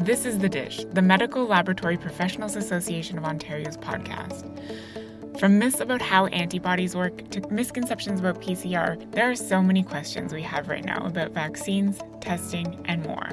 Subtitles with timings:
[0.00, 4.48] This is The Dish, the Medical Laboratory Professionals Association of Ontario's podcast.
[5.38, 10.32] From myths about how antibodies work to misconceptions about PCR, there are so many questions
[10.32, 13.28] we have right now about vaccines, testing, and more.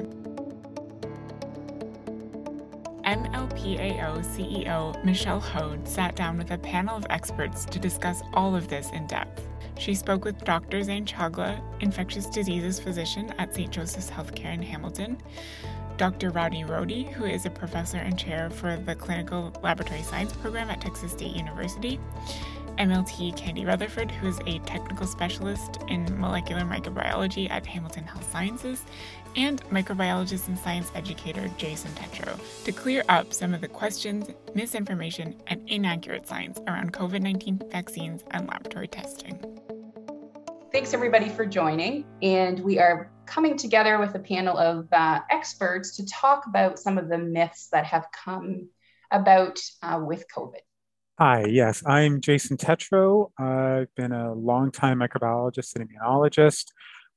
[3.06, 8.68] MLPAO CEO Michelle Hoad sat down with a panel of experts to discuss all of
[8.68, 9.48] this in depth.
[9.78, 10.82] She spoke with Dr.
[10.82, 13.70] Zain Chagla, infectious diseases physician at St.
[13.70, 15.16] Joseph's Healthcare in Hamilton,
[15.98, 16.30] Dr.
[16.30, 20.80] Rodney Rohde, who is a professor and chair for the Clinical Laboratory Science program at
[20.80, 21.98] Texas State University,
[22.78, 28.84] MLT Candy Rutherford, who is a technical specialist in molecular microbiology at Hamilton Health Sciences,
[29.34, 35.34] and microbiologist and science educator Jason Tetro to clear up some of the questions, misinformation,
[35.48, 39.47] and inaccurate science around COVID 19 vaccines and laboratory testing.
[40.78, 42.04] Thanks everybody for joining.
[42.22, 46.98] And we are coming together with a panel of uh, experts to talk about some
[46.98, 48.68] of the myths that have come
[49.10, 50.60] about uh, with COVID.
[51.18, 53.32] Hi, yes, I'm Jason Tetro.
[53.36, 56.66] I've been a longtime microbiologist and immunologist.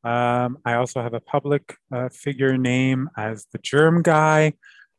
[0.03, 4.53] Um, I also have a public uh, figure name as the Germ Guy.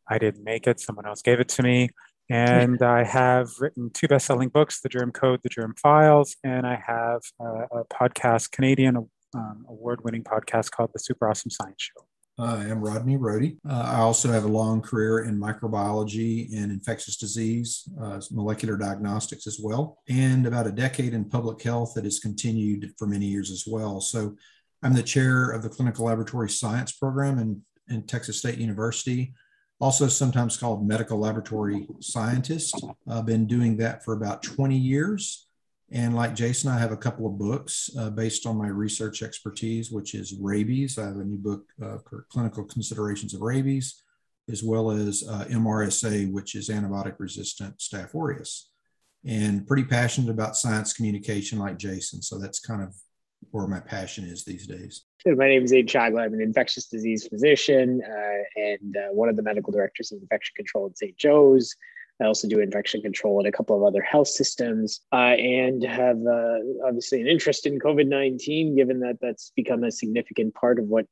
[0.08, 1.90] I didn't make it, someone else gave it to me.
[2.30, 6.66] And I have written two best selling books The Germ Code, The Germ Files, and
[6.66, 8.96] I have a, a podcast, Canadian
[9.34, 12.06] um, award winning podcast called The Super Awesome Science Show.
[12.38, 13.58] I am Rodney Rohde.
[13.68, 19.46] Uh, I also have a long career in microbiology and infectious disease, uh, molecular diagnostics
[19.46, 23.50] as well, and about a decade in public health that has continued for many years
[23.50, 24.00] as well.
[24.00, 24.36] So
[24.82, 29.34] I'm the chair of the Clinical Laboratory Science program in, in Texas State University
[29.82, 32.84] also sometimes called medical laboratory scientist.
[33.08, 35.48] I've been doing that for about 20 years.
[35.90, 39.90] And like Jason, I have a couple of books uh, based on my research expertise,
[39.90, 40.98] which is rabies.
[40.98, 41.98] I have a new book, uh,
[42.30, 44.04] Clinical Considerations of Rabies,
[44.48, 48.70] as well as uh, MRSA, which is antibiotic resistant Staph aureus.
[49.26, 52.22] And pretty passionate about science communication like Jason.
[52.22, 52.94] So that's kind of
[53.50, 55.04] where my passion is these days.
[55.26, 56.22] My name is Zain Chagla.
[56.22, 60.54] I'm an infectious disease physician uh, and uh, one of the medical directors of infection
[60.56, 61.16] control at St.
[61.16, 61.74] Joe's.
[62.20, 66.18] I also do infection control at a couple of other health systems uh, and have
[66.18, 70.86] uh, obviously an interest in COVID 19, given that that's become a significant part of
[70.86, 71.06] what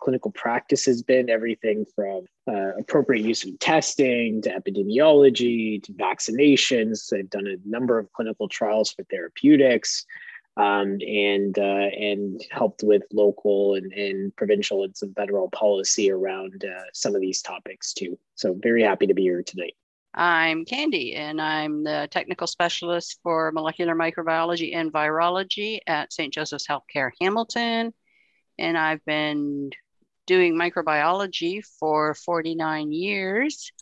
[0.00, 7.12] clinical practice has been everything from uh, appropriate use of testing to epidemiology to vaccinations.
[7.12, 10.06] I've done a number of clinical trials for therapeutics
[10.56, 16.64] um, and uh, and helped with local and, and provincial and some federal policy around
[16.64, 18.18] uh, some of these topics too.
[18.34, 19.74] So very happy to be here tonight.
[20.16, 26.32] I'm Candy, and I'm the technical specialist for molecular microbiology and virology at St.
[26.32, 27.92] Joseph's Healthcare Hamilton.
[28.56, 29.70] And I've been
[30.26, 33.72] doing microbiology for 49 years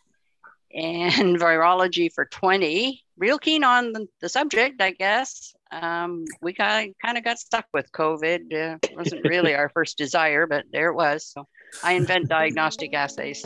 [0.74, 3.02] and virology for 20.
[3.16, 7.90] Real keen on the, the subject, I guess um, we kind of got stuck with
[7.92, 8.52] COVID.
[8.52, 11.26] Uh, it wasn't really our first desire, but there it was.
[11.26, 11.46] So
[11.82, 13.44] I invent diagnostic assays.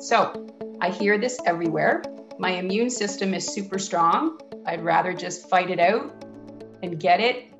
[0.00, 0.48] So
[0.80, 2.02] I hear this everywhere.
[2.38, 4.40] My immune system is super strong.
[4.66, 6.24] I'd rather just fight it out
[6.82, 7.52] and get it.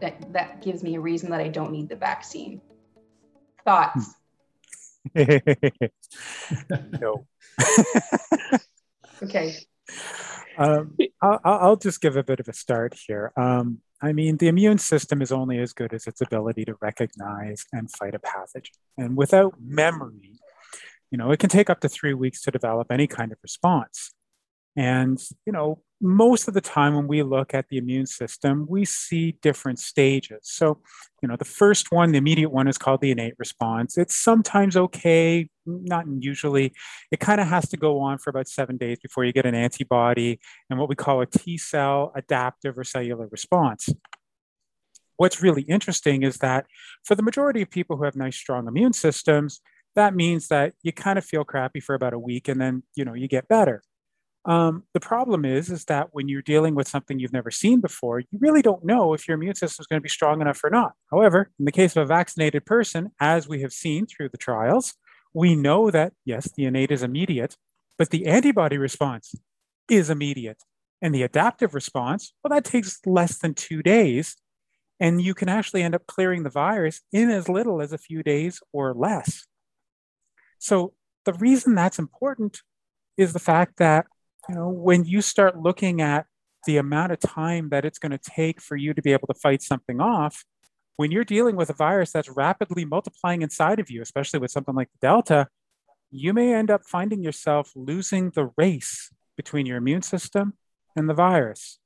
[0.00, 2.60] That, that gives me a reason that I don't need the vaccine.
[3.64, 4.14] Thoughts?
[7.00, 7.26] No.
[9.22, 9.56] okay.
[10.58, 13.32] Um, I'll, I'll, just give a bit of a start here.
[13.36, 17.64] Um, I mean, the immune system is only as good as its ability to recognize
[17.72, 18.70] and fight a pathogen.
[18.98, 20.38] And without memory,
[21.10, 24.12] you know, it can take up to three weeks to develop any kind of response.
[24.76, 28.84] And, you know, most of the time when we look at the immune system, we
[28.84, 30.40] see different stages.
[30.42, 30.80] So,
[31.22, 33.96] you know, the first one, the immediate one, is called the innate response.
[33.96, 36.72] It's sometimes okay, not usually.
[37.12, 39.54] It kind of has to go on for about seven days before you get an
[39.54, 43.88] antibody and what we call a T cell adaptive or cellular response.
[45.18, 46.66] What's really interesting is that
[47.04, 49.60] for the majority of people who have nice, strong immune systems,
[49.94, 53.04] that means that you kind of feel crappy for about a week and then, you
[53.04, 53.82] know, you get better.
[54.44, 58.20] Um, the problem is, is that when you're dealing with something you've never seen before,
[58.20, 60.70] you really don't know if your immune system is going to be strong enough or
[60.70, 60.94] not.
[61.10, 64.94] However, in the case of a vaccinated person, as we have seen through the trials,
[65.32, 67.56] we know that yes, the innate is immediate,
[67.98, 69.34] but the antibody response
[69.88, 70.58] is immediate.
[71.00, 74.36] And the adaptive response, well, that takes less than two days.
[75.00, 78.22] And you can actually end up clearing the virus in as little as a few
[78.22, 79.46] days or less.
[80.58, 80.94] So
[81.24, 82.60] the reason that's important
[83.16, 84.06] is the fact that
[84.48, 86.26] you know, when you start looking at
[86.66, 89.38] the amount of time that it's going to take for you to be able to
[89.38, 90.44] fight something off,
[90.96, 94.74] when you're dealing with a virus that's rapidly multiplying inside of you, especially with something
[94.74, 95.48] like Delta,
[96.10, 100.54] you may end up finding yourself losing the race between your immune system
[100.94, 101.78] and the virus.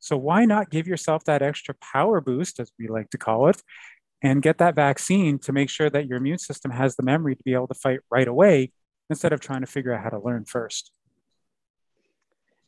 [0.00, 3.62] So, why not give yourself that extra power boost, as we like to call it,
[4.22, 7.42] and get that vaccine to make sure that your immune system has the memory to
[7.44, 8.72] be able to fight right away
[9.10, 10.90] instead of trying to figure out how to learn first?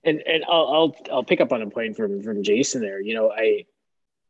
[0.04, 3.00] And and I'll I'll I'll pick up on a point from from Jason there.
[3.00, 3.66] You know, I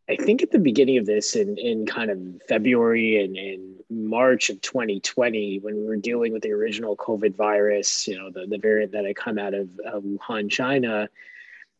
[0.09, 4.51] I think at the beginning of this in, in kind of February and, in March
[4.51, 8.59] of 2020, when we were dealing with the original COVID virus, you know, the, the
[8.59, 11.09] variant that had come out of, of Wuhan, China,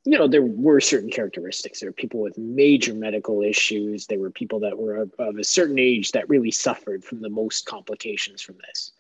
[0.05, 1.81] you know, there were certain characteristics.
[1.81, 4.07] There were people with major medical issues.
[4.07, 7.31] There were people that were of, of a certain age that really suffered from the
[7.31, 8.93] most complications from this.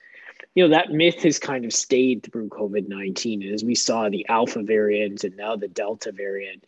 [0.54, 3.42] You know, that myth has kind of stayed through COVID 19.
[3.42, 6.64] And as we saw the Alpha variant and now the Delta variant,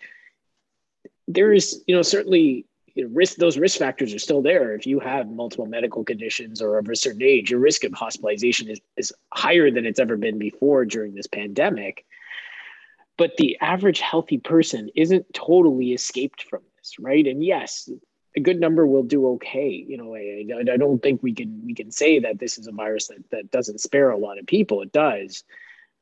[1.29, 2.67] there is, you know, certainly
[2.97, 4.75] you know, risk those risk factors are still there.
[4.75, 8.71] If you have multiple medical conditions or of a certain age, your risk of hospitalization
[8.71, 12.07] is, is higher than it's ever been before during this pandemic.
[13.19, 17.27] But the average healthy person isn't totally escaped from this, right?
[17.27, 17.89] And yes,
[18.37, 19.85] a good number will do okay.
[19.89, 22.73] You know, I, I don't think we can we can say that this is a
[22.73, 24.83] virus that, that doesn't spare a lot of people.
[24.83, 25.45] It does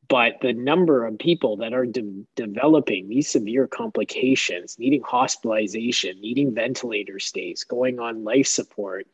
[0.09, 6.55] but the number of people that are de- developing these severe complications, needing hospitalization, needing
[6.55, 9.07] ventilator stays, going on life support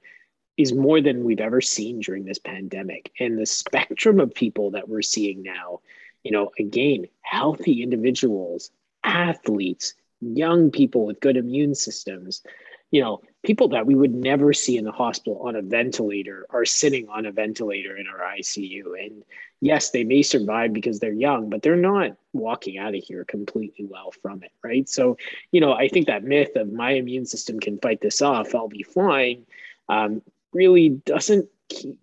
[0.56, 3.12] is more than we've ever seen during this pandemic.
[3.20, 5.80] And the spectrum of people that we're seeing now,
[6.24, 8.70] you know, again, healthy individuals,
[9.04, 12.42] athletes, young people with good immune systems,
[12.90, 16.64] you know, people that we would never see in the hospital on a ventilator are
[16.64, 18.82] sitting on a ventilator in our ICU.
[18.98, 19.22] And
[19.60, 23.86] yes, they may survive because they're young, but they're not walking out of here completely
[23.86, 24.88] well from it, right?
[24.88, 25.16] So,
[25.52, 28.68] you know, I think that myth of my immune system can fight this off, I'll
[28.68, 29.46] be fine,
[29.88, 30.22] um,
[30.52, 31.48] really doesn't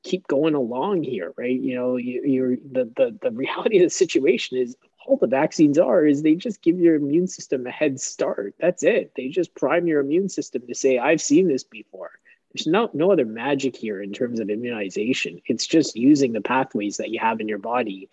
[0.03, 1.59] keep going along here, right?
[1.59, 4.75] You know, you, are the, the the reality of the situation is
[5.07, 8.53] all the vaccines are is they just give your immune system a head start.
[8.59, 9.13] That's it.
[9.15, 12.11] They just prime your immune system to say, I've seen this before.
[12.53, 15.41] There's no, no other magic here in terms of immunization.
[15.45, 18.09] It's just using the pathways that you have in your body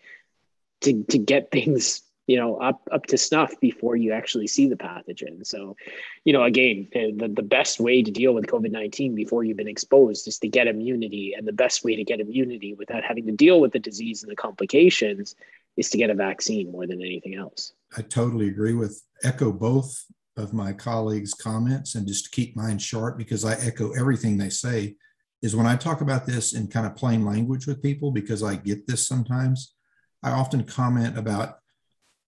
[0.83, 4.77] to, to get things you know up up to snuff before you actually see the
[4.77, 5.77] pathogen so
[6.25, 10.27] you know again the, the best way to deal with covid-19 before you've been exposed
[10.27, 13.61] is to get immunity and the best way to get immunity without having to deal
[13.61, 15.37] with the disease and the complications
[15.77, 17.73] is to get a vaccine more than anything else.
[17.97, 20.05] I totally agree with echo both
[20.37, 24.51] of my colleagues' comments and just to keep mine short because I echo everything they
[24.51, 24.97] say
[25.43, 28.57] is when I talk about this in kind of plain language with people because I
[28.57, 29.75] get this sometimes,
[30.23, 31.59] I often comment about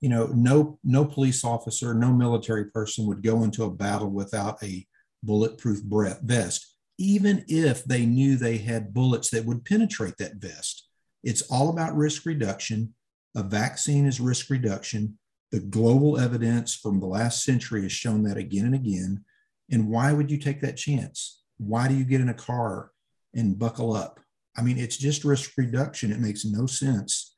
[0.01, 4.63] you know no no police officer, no military person would go into a battle without
[4.63, 4.87] a
[5.25, 5.81] bulletproof
[6.23, 10.89] vest even if they knew they had bullets that would penetrate that vest.
[11.23, 12.95] It's all about risk reduction
[13.37, 15.19] a vaccine is risk reduction.
[15.53, 19.25] The global evidence from the last century has shown that again and again.
[19.71, 21.43] And why would you take that chance?
[21.59, 22.91] Why do you get in a car
[23.35, 24.21] and buckle up?
[24.56, 26.11] I mean, it's just risk reduction.
[26.11, 27.37] It makes no sense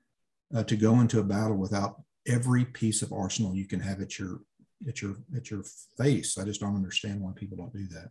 [0.54, 4.18] uh, to go into a battle without every piece of arsenal you can have at
[4.18, 4.40] your
[4.86, 5.64] at your at your
[5.96, 6.38] face.
[6.38, 8.10] I just don't understand why people don't do that.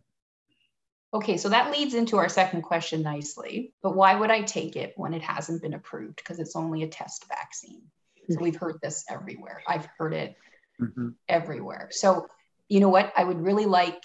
[1.14, 3.72] Okay, so that leads into our second question nicely.
[3.82, 6.16] But why would I take it when it hasn't been approved?
[6.16, 7.82] Because it's only a test vaccine.
[8.28, 8.44] So mm-hmm.
[8.44, 9.62] we've heard this everywhere.
[9.66, 10.36] I've heard it
[10.80, 11.10] mm-hmm.
[11.28, 11.88] everywhere.
[11.92, 12.26] So,
[12.68, 13.12] you know what?
[13.16, 14.02] I would really like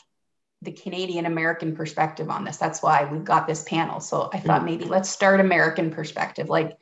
[0.62, 2.56] the Canadian American perspective on this.
[2.56, 4.00] That's why we've got this panel.
[4.00, 4.66] So I thought mm-hmm.
[4.66, 6.48] maybe let's start American perspective.
[6.48, 6.78] Like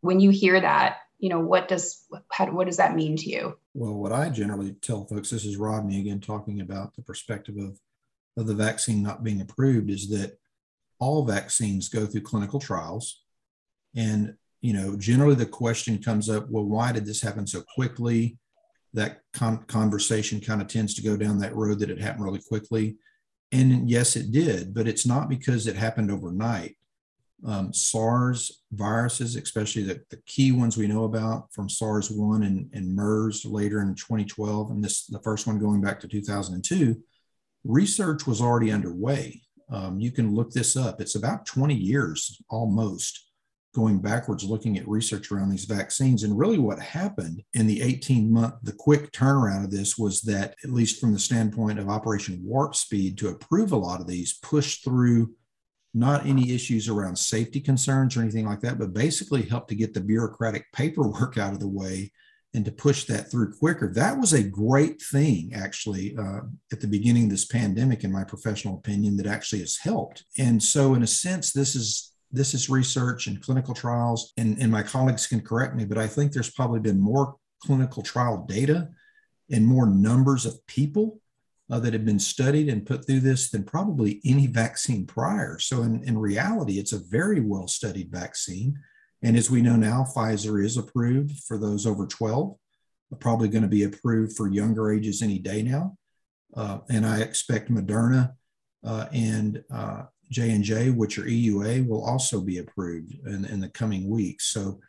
[0.00, 3.56] when you hear that, you know, what does how, what does that mean to you?
[3.74, 7.78] Well, what I generally tell folks, this is Rodney again talking about the perspective of
[8.36, 10.38] of the vaccine not being approved is that
[10.98, 13.22] all vaccines go through clinical trials.
[13.94, 18.38] And, you know, generally the question comes up, well, why did this happen so quickly?
[18.94, 22.42] That con- conversation kind of tends to go down that road that it happened really
[22.46, 22.96] quickly.
[23.50, 26.76] And yes, it did, but it's not because it happened overnight.
[27.44, 32.70] Um, SARS viruses, especially the, the key ones we know about from SARS 1 and,
[32.72, 37.02] and MERS later in 2012, and this the first one going back to 2002,
[37.64, 39.42] research was already underway.
[39.70, 41.00] Um, you can look this up.
[41.00, 43.28] It's about 20 years almost
[43.74, 46.24] going backwards looking at research around these vaccines.
[46.24, 50.56] And really, what happened in the 18 month, the quick turnaround of this was that,
[50.62, 54.34] at least from the standpoint of Operation Warp Speed, to approve a lot of these,
[54.34, 55.34] push through
[55.94, 59.94] not any issues around safety concerns or anything like that, but basically helped to get
[59.94, 62.12] the bureaucratic paperwork out of the way
[62.54, 63.88] and to push that through quicker.
[63.88, 66.40] That was a great thing, actually, uh,
[66.70, 70.24] at the beginning of this pandemic, in my professional opinion, that actually has helped.
[70.38, 74.72] And so, in a sense, this is this is research and clinical trials, and, and
[74.72, 78.88] my colleagues can correct me, but I think there's probably been more clinical trial data
[79.50, 81.20] and more numbers of people
[81.70, 85.58] uh, that have been studied and put through this than probably any vaccine prior.
[85.58, 88.78] So, in, in reality, it's a very well studied vaccine.
[89.22, 92.56] And as we know now, Pfizer is approved for those over 12,
[93.20, 95.96] probably going to be approved for younger ages any day now.
[96.56, 98.32] Uh, and I expect Moderna
[98.84, 103.60] uh, and uh, J and J, which are EUA, will also be approved in, in
[103.60, 104.46] the coming weeks.
[104.46, 104.80] So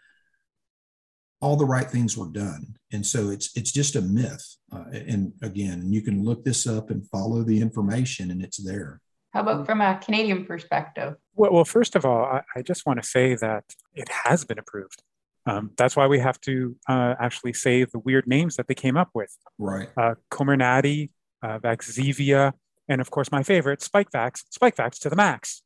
[1.41, 4.55] all the right things were done, and so it's it's just a myth.
[4.71, 9.01] Uh, and again, you can look this up and follow the information, and it's there.
[9.33, 11.15] How about from a Canadian perspective?
[11.35, 13.63] Well, well first of all, I, I, just want to say that
[13.95, 15.01] it has been approved.
[15.47, 18.95] Um, that's why we have to uh, actually say the weird names that they came
[18.95, 19.35] up with.
[19.57, 19.89] Right.
[19.97, 21.09] Uh, Comirnaty,
[21.41, 22.53] uh, Vaxzevria,
[22.87, 25.63] and of course, my favorite, Spikevax, Spikevax to the max.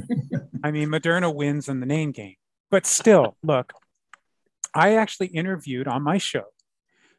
[0.64, 2.36] I mean, Moderna wins in the name game.
[2.70, 3.74] But still, look,
[4.74, 6.44] I actually interviewed on my show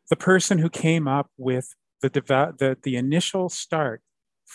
[0.09, 4.01] the person who came up with the, the, the initial start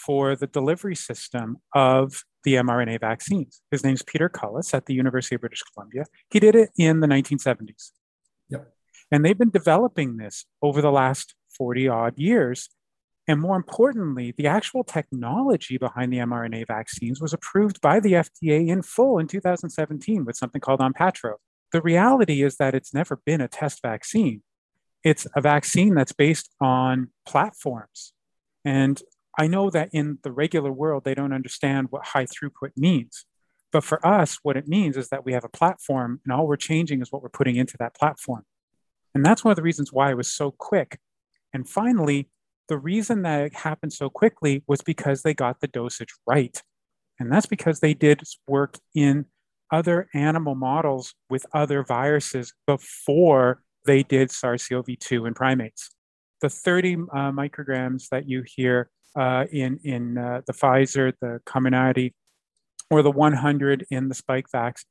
[0.07, 3.63] for the delivery system of the mRNA vaccines.
[3.71, 6.05] His name's Peter Cullis at the University of British Columbia.
[6.31, 7.91] He did it in the 1970s.
[8.49, 8.73] Yep.
[9.11, 12.69] And they've been developing this over the last 40 odd years
[13.29, 18.69] and more importantly, the actual technology behind the mRNA vaccines was approved by the FDA
[18.69, 21.35] in full in 2017 with something called Onpattro.
[21.71, 24.43] The reality is that it's never been a test vaccine.
[25.05, 28.15] It's a vaccine that's based on platforms.
[28.65, 29.01] And
[29.39, 33.25] I know that in the regular world, they don't understand what high throughput means.
[33.71, 36.57] But for us, what it means is that we have a platform, and all we're
[36.57, 38.45] changing is what we're putting into that platform.
[39.15, 40.99] And that's one of the reasons why it was so quick.
[41.55, 42.29] And finally,
[42.69, 46.61] the reason that it happened so quickly was because they got the dosage right.
[47.21, 49.27] And that's because they did work in
[49.71, 55.91] other animal models with other viruses before they did SARS CoV 2 in primates.
[56.41, 56.97] The 30 uh,
[57.33, 62.13] micrograms that you hear uh, in, in uh, the Pfizer, the Comirnaty,
[62.91, 64.85] or the 100 in the Spikevax,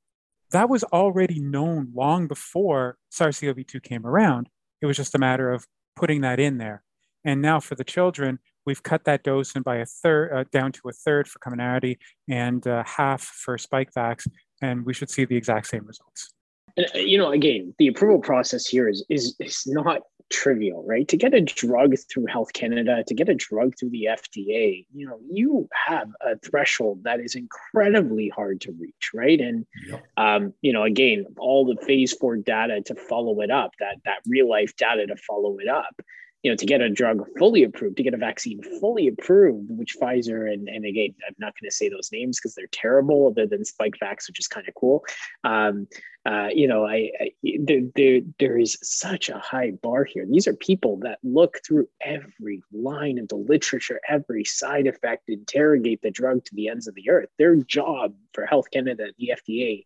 [0.51, 4.50] that was already known long before SARS CoV 2 came around.
[4.81, 6.83] It was just a matter of putting that in there.
[7.25, 10.71] And now for the children, we've cut that dose in by a third uh, down
[10.74, 11.97] to a third for Comirnaty
[12.29, 14.27] and uh, half for Spikevax,
[14.62, 16.33] and we should see the exact same results.
[16.77, 21.07] Uh, you know, again, the approval process here is is is not trivial, right?
[21.07, 25.07] To get a drug through Health Canada, to get a drug through the FDA, you
[25.07, 29.39] know, you have a threshold that is incredibly hard to reach, right?
[29.39, 29.65] And
[30.17, 34.19] um, you know, again, all the phase four data to follow it up, that that
[34.27, 35.96] real life data to follow it up
[36.44, 39.98] you know, to get a drug fully approved, to get a vaccine fully approved, which
[40.00, 43.48] Pfizer and, and again, I'm not going to say those names because they're terrible, other
[43.48, 45.03] than Spikevax, which is kind of cool.
[45.44, 45.88] Um,
[46.25, 50.25] uh, you know, I, I there, there, there is such a high bar here.
[50.29, 56.01] These are people that look through every line of the literature, every side effect, interrogate
[56.01, 57.29] the drug to the ends of the earth.
[57.38, 59.86] Their job for Health Canada, the FDA,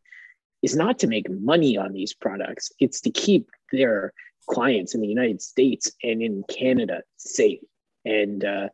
[0.62, 2.72] is not to make money on these products.
[2.79, 4.13] It's to keep their
[4.50, 7.62] clients in the United States and in Canada safe.
[8.03, 8.69] And uh,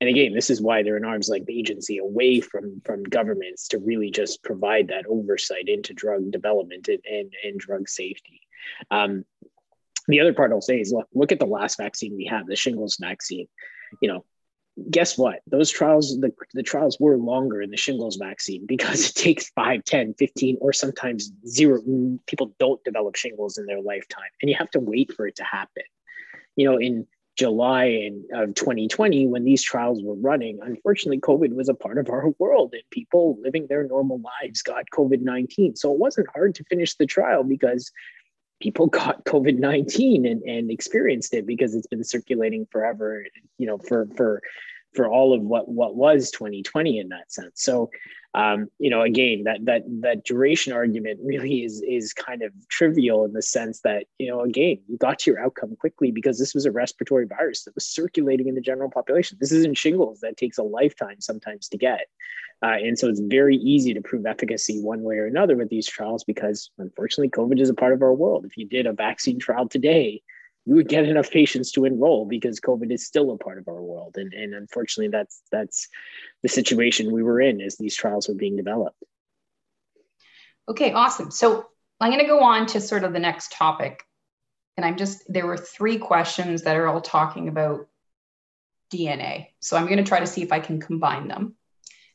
[0.00, 3.78] and again, this is why they're an arm's length agency away from from governments to
[3.78, 8.40] really just provide that oversight into drug development and and, and drug safety.
[8.90, 9.24] Um,
[10.08, 12.56] the other part I'll say is look look at the last vaccine we have, the
[12.56, 13.48] shingles vaccine.
[14.00, 14.24] You know,
[14.90, 15.40] guess what?
[15.46, 19.84] Those trials the, the trials were longer in the shingles vaccine because it takes 5
[19.84, 21.80] 10 15 or sometimes zero.
[22.26, 25.44] People don't develop shingles in their lifetime and you have to wait for it to
[25.44, 25.84] happen.
[26.56, 27.06] You know in
[27.38, 32.10] july in, of 2020 when these trials were running unfortunately covid was a part of
[32.10, 36.64] our world and people living their normal lives got covid-19 so it wasn't hard to
[36.64, 37.92] finish the trial because
[38.60, 43.24] people got COVID nineteen and, and experienced it because it's been circulating forever.
[43.58, 44.40] You know, for for
[44.94, 47.62] for all of what what was 2020 in that sense.
[47.62, 47.90] So,
[48.34, 53.24] um, you know, again, that that that duration argument really is is kind of trivial
[53.24, 56.54] in the sense that you know, again, you got to your outcome quickly because this
[56.54, 59.38] was a respiratory virus that was circulating in the general population.
[59.40, 62.06] This isn't shingles that takes a lifetime sometimes to get.
[62.62, 65.86] Uh, and so it's very easy to prove efficacy one way or another with these
[65.86, 68.44] trials because unfortunately, COVID is a part of our world.
[68.44, 70.22] If you did a vaccine trial today,
[70.66, 73.82] you would get enough patients to enroll because COVID is still a part of our
[73.82, 74.16] world.
[74.16, 75.88] And, and unfortunately, that's that's
[76.42, 79.02] the situation we were in as these trials were being developed.
[80.68, 81.30] Okay, awesome.
[81.30, 81.66] So
[81.98, 84.04] I'm going to go on to sort of the next topic.
[84.76, 87.88] And I'm just, there were three questions that are all talking about
[88.92, 89.48] DNA.
[89.60, 91.56] So I'm going to try to see if I can combine them.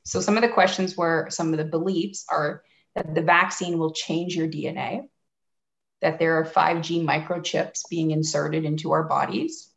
[0.04, 2.64] So some of the questions were some of the beliefs are
[2.96, 5.02] that the vaccine will change your DNA,
[6.06, 9.72] that there are 5G microchips being inserted into our bodies.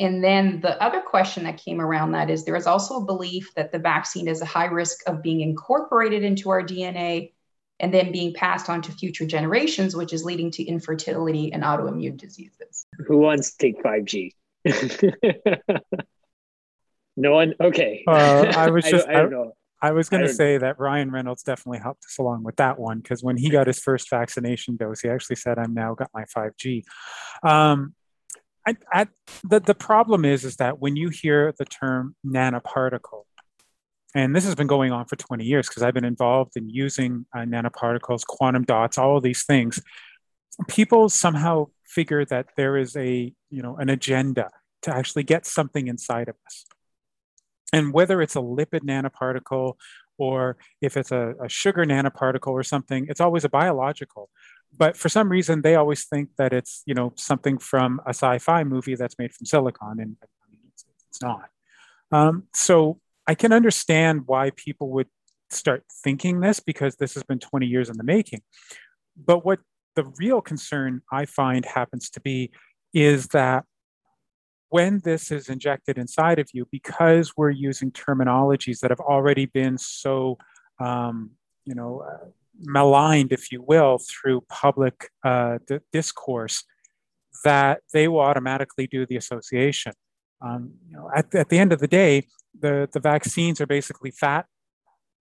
[0.00, 3.52] And then the other question that came around that is there is also a belief
[3.54, 7.32] that the vaccine is a high risk of being incorporated into our DNA
[7.78, 12.16] and then being passed on to future generations, which is leading to infertility and autoimmune
[12.16, 12.86] diseases.
[13.06, 14.30] Who wants to take 5G?
[17.18, 17.52] no one?
[17.60, 18.02] Okay.
[18.08, 19.56] Uh, I was just, I, don't, I don't know.
[19.84, 23.00] I was going to say that Ryan Reynolds definitely helped us along with that one
[23.00, 26.24] because when he got his first vaccination dose, he actually said, "I'm now got my
[26.34, 26.84] 5G."
[27.42, 27.94] Um,
[28.66, 29.06] I, I,
[29.42, 33.24] the the problem is is that when you hear the term nanoparticle,
[34.14, 37.26] and this has been going on for 20 years because I've been involved in using
[37.36, 39.82] uh, nanoparticles, quantum dots, all of these things.
[40.66, 44.48] People somehow figure that there is a you know an agenda
[44.80, 46.64] to actually get something inside of us.
[47.74, 49.74] And whether it's a lipid nanoparticle
[50.16, 54.30] or if it's a, a, sugar nanoparticle or something, it's always a biological.
[54.76, 58.62] But for some reason, they always think that it's you know something from a sci-fi
[58.62, 60.16] movie that's made from silicon, and
[60.72, 61.48] it's, it's not.
[62.12, 65.08] Um, so I can understand why people would
[65.50, 68.42] start thinking this because this has been 20 years in the making.
[69.16, 69.60] But what
[69.96, 72.52] the real concern I find happens to be
[72.92, 73.64] is that
[74.74, 79.78] when this is injected inside of you, because we're using terminologies that have already been
[79.78, 80.36] so,
[80.80, 81.30] um,
[81.64, 82.26] you know, uh,
[82.58, 86.64] maligned, if you will, through public uh, d- discourse,
[87.44, 89.92] that they will automatically do the association.
[90.44, 92.26] Um, you know, at, at the end of the day,
[92.58, 94.46] the, the vaccines are basically fat,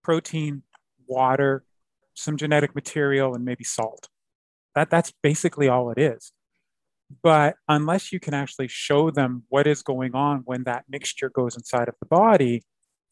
[0.04, 0.64] protein,
[1.06, 1.64] water,
[2.16, 4.10] some genetic material, and maybe salt.
[4.74, 6.32] That, that's basically all it is.
[7.22, 11.56] But unless you can actually show them what is going on when that mixture goes
[11.56, 12.64] inside of the body,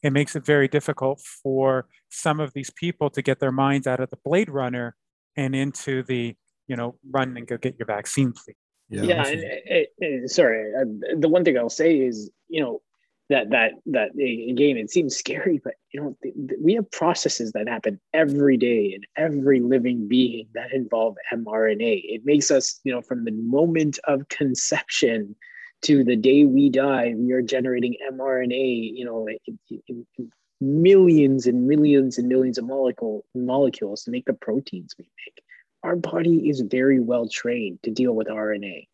[0.02, 4.00] it makes it very difficult for some of these people to get their minds out
[4.00, 4.96] of the Blade Runner
[5.36, 6.34] and into the,
[6.66, 8.56] you know, run and go get your vaccine, please.
[8.88, 10.74] Yeah, yeah and, and, sorry.
[10.74, 12.82] Uh, the one thing I'll say is, you know,
[13.32, 17.52] that that that again it seems scary but you know th- th- we have processes
[17.52, 22.00] that happen every day in every living being that involve mrna.
[22.04, 25.34] It makes us you know from the moment of conception
[25.82, 31.46] to the day we die we are generating mrna you know in, in, in millions
[31.46, 35.42] and millions and millions of molecule, molecules to make the proteins we make.
[35.82, 38.86] Our body is very well trained to deal with rna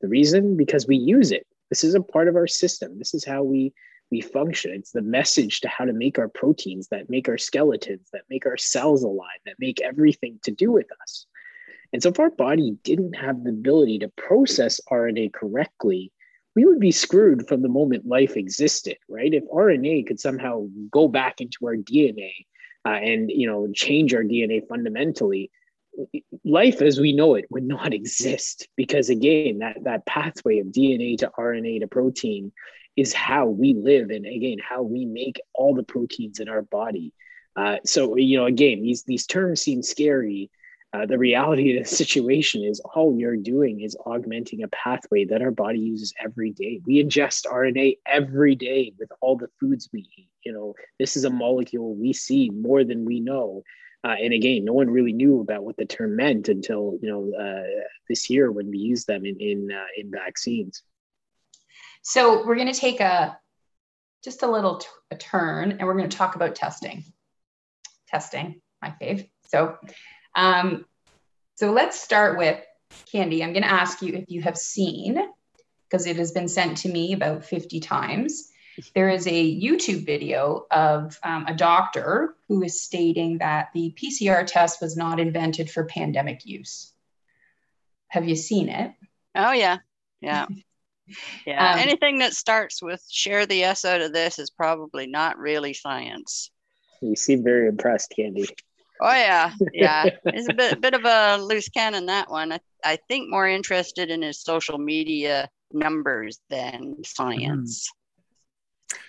[0.00, 0.56] the reason?
[0.56, 2.98] Because we use it this is a part of our system.
[2.98, 3.72] This is how we
[4.10, 4.72] we function.
[4.72, 8.46] It's the message to how to make our proteins that make our skeletons, that make
[8.46, 11.26] our cells alive, that make everything to do with us.
[11.92, 16.12] And so if our body didn't have the ability to process RNA correctly,
[16.54, 19.32] we would be screwed from the moment life existed, right?
[19.32, 22.32] If RNA could somehow go back into our DNA
[22.84, 25.50] uh, and you know change our DNA fundamentally,
[26.46, 31.18] life as we know it would not exist because again that that pathway of dna
[31.18, 32.52] to rna to protein
[32.96, 37.12] is how we live and again how we make all the proteins in our body.
[37.54, 40.50] Uh, so you know again these these terms seem scary.
[40.92, 45.42] Uh, the reality of the situation is all you're doing is augmenting a pathway that
[45.42, 46.80] our body uses every day.
[46.86, 50.30] We ingest rna every day with all the foods we eat.
[50.42, 53.62] You know this is a molecule we see more than we know
[54.06, 57.32] uh, and again, no one really knew about what the term meant until you know
[57.36, 57.64] uh,
[58.08, 60.82] this year when we used them in in, uh, in vaccines.
[62.02, 63.36] So we're going to take a
[64.22, 67.02] just a little t- a turn, and we're going to talk about testing.
[68.06, 69.28] Testing, my fave.
[69.48, 69.76] So,
[70.36, 70.84] um,
[71.56, 72.62] so let's start with
[73.10, 73.42] Candy.
[73.42, 75.20] I'm going to ask you if you have seen,
[75.90, 78.52] because it has been sent to me about 50 times
[78.94, 84.46] there is a YouTube video of um, a doctor who is stating that the PCR
[84.46, 86.92] test was not invented for pandemic use.
[88.08, 88.92] Have you seen it?
[89.34, 89.78] Oh, yeah.
[90.20, 90.46] Yeah.
[91.46, 91.74] Yeah.
[91.74, 95.72] Um, Anything that starts with share the S out of this is probably not really
[95.72, 96.50] science.
[97.00, 98.48] You seem very impressed, Candy.
[99.00, 100.10] Oh yeah, yeah.
[100.24, 102.50] It's a bit bit of a loose cannon that one.
[102.50, 107.88] I, I think more interested in his social media numbers than science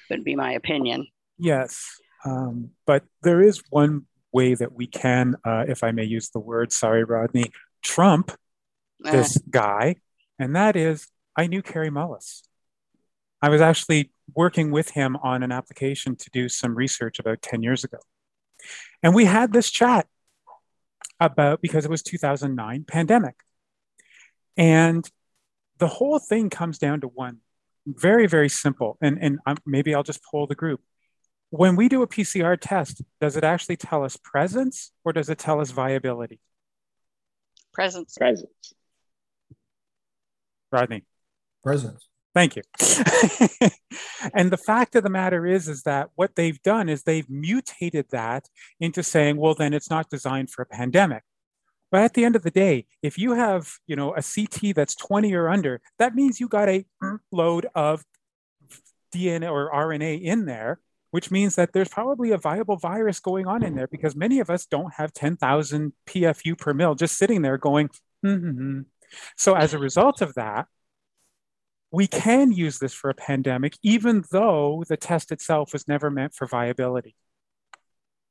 [0.09, 1.07] would be my opinion.
[1.37, 6.29] Yes, um, but there is one way that we can, uh, if I may use
[6.29, 8.31] the word, sorry, Rodney, trump
[8.99, 9.41] this uh.
[9.49, 9.95] guy,
[10.39, 12.41] and that is I knew Kary Mullis.
[13.41, 17.61] I was actually working with him on an application to do some research about 10
[17.61, 17.99] years ago.
[19.03, 20.07] And we had this chat
[21.19, 23.35] about because it was 2009 pandemic.
[24.57, 25.07] And
[25.77, 27.37] the whole thing comes down to one
[27.87, 28.97] very, very simple.
[29.01, 30.81] And, and I'm, maybe I'll just poll the group.
[31.49, 35.39] when we do a PCR test, does it actually tell us presence or does it
[35.39, 36.39] tell us viability?
[37.73, 38.15] Presence.
[38.17, 38.73] Presence.
[40.71, 41.05] Rodney.
[41.63, 42.09] Presence.
[42.33, 42.61] Thank you.
[44.33, 48.07] and the fact of the matter is, is that what they've done is they've mutated
[48.11, 48.47] that
[48.79, 51.23] into saying, well, then it's not designed for a pandemic.
[51.91, 54.95] But at the end of the day, if you have, you know, a CT that's
[54.95, 56.85] 20 or under, that means you got a
[57.31, 58.03] load of
[59.13, 60.79] DNA or RNA in there,
[61.11, 64.49] which means that there's probably a viable virus going on in there because many of
[64.49, 67.89] us don't have 10,000 PFU per mil just sitting there going,
[68.25, 68.81] mm-hmm.
[69.37, 70.67] so as a result of that,
[71.91, 76.33] we can use this for a pandemic, even though the test itself was never meant
[76.33, 77.15] for viability.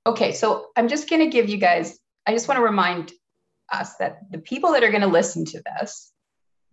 [0.06, 3.12] Okay, so I'm just going to give you guys, I just want to remind
[3.72, 6.12] us that the people that are going to listen to this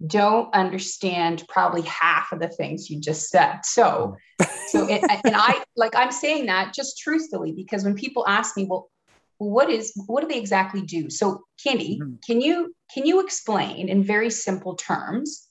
[0.05, 3.59] don't understand probably half of the things you just said.
[3.63, 4.17] So,
[4.67, 8.65] so it, and I like I'm saying that just truthfully because when people ask me,
[8.65, 8.89] well,
[9.37, 11.09] what is what do they exactly do?
[11.09, 12.15] So, Candy, mm-hmm.
[12.25, 15.47] can you can you explain in very simple terms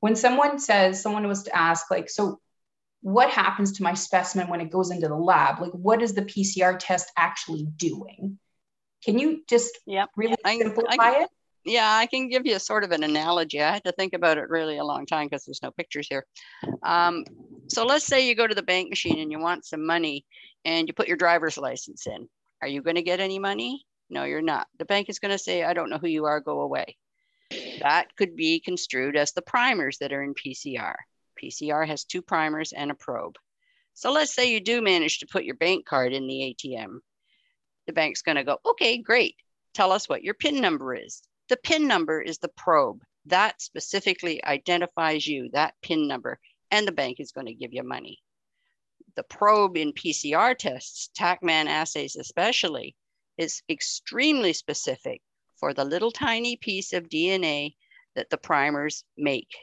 [0.00, 2.40] when someone says someone was to ask like, so
[3.02, 5.60] what happens to my specimen when it goes into the lab?
[5.60, 8.38] Like, what is the PCR test actually doing?
[9.04, 10.10] Can you just yep.
[10.16, 11.30] really I, simplify I, it?
[11.64, 13.60] Yeah, I can give you sort of an analogy.
[13.62, 16.26] I had to think about it really a long time because there's no pictures here.
[16.82, 17.24] Um,
[17.68, 20.24] so let's say you go to the bank machine and you want some money
[20.64, 22.28] and you put your driver's license in.
[22.60, 23.84] Are you going to get any money?
[24.10, 24.66] No, you're not.
[24.78, 26.96] The bank is going to say, I don't know who you are, go away.
[27.80, 30.94] That could be construed as the primers that are in PCR.
[31.42, 33.36] PCR has two primers and a probe.
[33.94, 36.98] So let's say you do manage to put your bank card in the ATM
[37.86, 39.36] the bank's going to go, okay, great.
[39.74, 41.22] Tell us what your PIN number is.
[41.48, 46.38] The PIN number is the probe that specifically identifies you, that PIN number,
[46.70, 48.18] and the bank is going to give you money.
[49.14, 52.96] The probe in PCR tests, TaqMan assays especially,
[53.36, 55.20] is extremely specific
[55.56, 57.74] for the little tiny piece of DNA
[58.14, 59.54] that the primers make.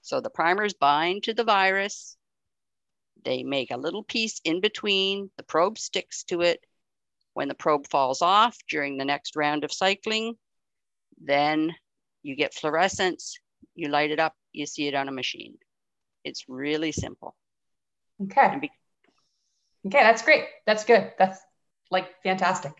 [0.00, 2.16] So the primers bind to the virus,
[3.24, 6.64] they make a little piece in between, the probe sticks to it,
[7.34, 10.34] when the probe falls off during the next round of cycling,
[11.20, 11.74] then
[12.22, 13.38] you get fluorescence,
[13.74, 15.56] you light it up, you see it on a machine.
[16.24, 17.34] It's really simple.
[18.24, 18.58] Okay.
[18.60, 18.70] Be-
[19.86, 20.44] okay, that's great.
[20.66, 21.12] That's good.
[21.18, 21.40] That's
[21.90, 22.72] like fantastic.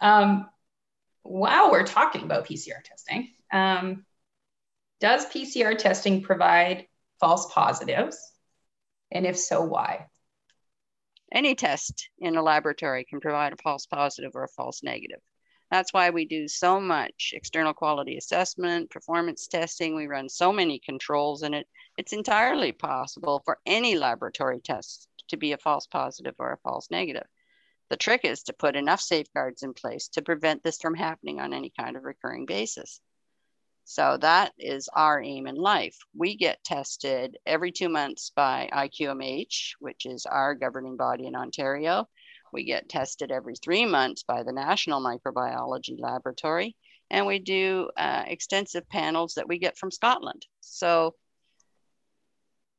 [0.00, 0.48] Um,
[1.22, 4.04] while we're talking about PCR testing, um,
[5.00, 6.86] does PCR testing provide
[7.20, 8.18] false positives?
[9.10, 10.06] And if so, why?
[11.34, 15.18] Any test in a laboratory can provide a false positive or a false negative.
[15.68, 19.96] That's why we do so much external quality assessment, performance testing.
[19.96, 21.66] We run so many controls in it.
[21.98, 26.88] It's entirely possible for any laboratory test to be a false positive or a false
[26.88, 27.26] negative.
[27.90, 31.52] The trick is to put enough safeguards in place to prevent this from happening on
[31.52, 33.00] any kind of recurring basis.
[33.84, 35.96] So that is our aim in life.
[36.14, 42.08] We get tested every two months by IQMH, which is our governing body in Ontario.
[42.52, 46.76] We get tested every three months by the National Microbiology Laboratory,
[47.10, 50.46] and we do uh, extensive panels that we get from Scotland.
[50.60, 51.14] So,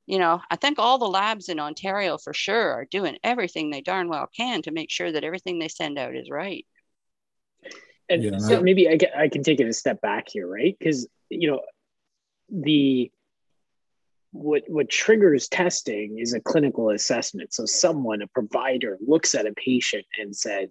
[0.07, 3.81] you know, I think all the labs in Ontario for sure are doing everything they
[3.81, 6.65] darn well can to make sure that everything they send out is right.
[8.09, 8.37] And yeah.
[8.37, 10.75] so maybe I can, I can take it a step back here, right?
[10.77, 11.61] Because you know,
[12.49, 13.11] the
[14.31, 17.53] what what triggers testing is a clinical assessment.
[17.53, 20.69] So someone, a provider, looks at a patient and says,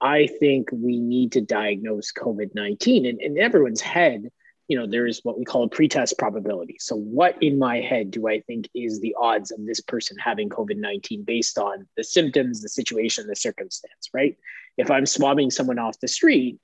[0.00, 4.30] "I think we need to diagnose COVID nineteen." And in everyone's head,
[4.68, 6.76] you know, there is what we call a pretest probability.
[6.78, 10.50] So, what in my head do I think is the odds of this person having
[10.50, 14.36] COVID 19 based on the symptoms, the situation, the circumstance, right?
[14.78, 16.58] If I'm swabbing someone off the street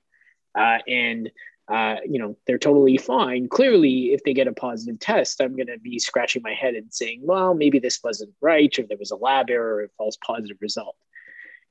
[0.57, 1.29] uh, and
[1.67, 5.67] uh, you know they're totally fine, clearly if they get a positive test, I'm going
[5.67, 9.11] to be scratching my head and saying, well, maybe this wasn't right, or there was
[9.11, 10.95] a lab error, or a false positive result.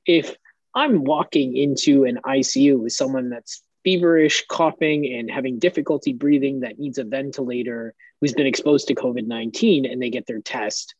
[0.05, 0.35] If
[0.75, 6.77] I'm walking into an ICU with someone that's feverish, coughing, and having difficulty breathing that
[6.77, 10.93] needs a ventilator, who's been exposed to COVID 19, and they get their test,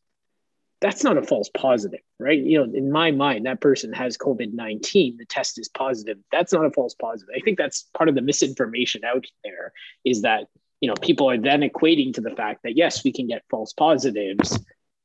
[0.82, 2.38] that's not a false positive, right?
[2.38, 6.18] You know, in my mind, that person has COVID 19, the test is positive.
[6.32, 7.34] That's not a false positive.
[7.36, 9.72] I think that's part of the misinformation out there
[10.04, 10.48] is that,
[10.82, 13.74] you know, people are then equating to the fact that, yes, we can get false
[13.74, 14.60] positives,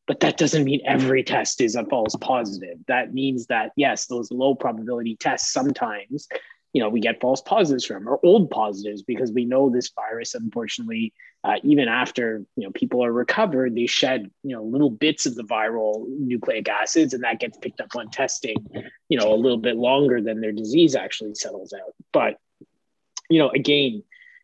[0.07, 2.79] but that doesn't mean every test is a false positive.
[2.89, 6.27] That means that, yes, those low probability tests sometimes
[6.73, 10.35] you know we get false positives from or old positives because we know this virus
[10.35, 15.27] unfortunately uh, even after you know people are recovered they shed you know little bits
[15.27, 18.57] of the viral nucleic acids and that gets picked up on testing
[19.09, 22.37] you know a little bit longer than their disease actually settles out but
[23.29, 24.03] you know again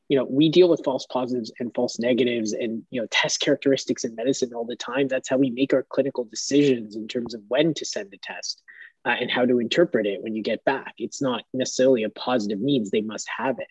[0.08, 4.04] you know we deal with false positives and false negatives and you know test characteristics
[4.04, 7.42] in medicine all the time that's how we make our clinical decisions in terms of
[7.48, 8.62] when to send a test
[9.06, 10.94] uh, and how to interpret it when you get back.
[10.98, 13.68] It's not necessarily a positive means they must have it.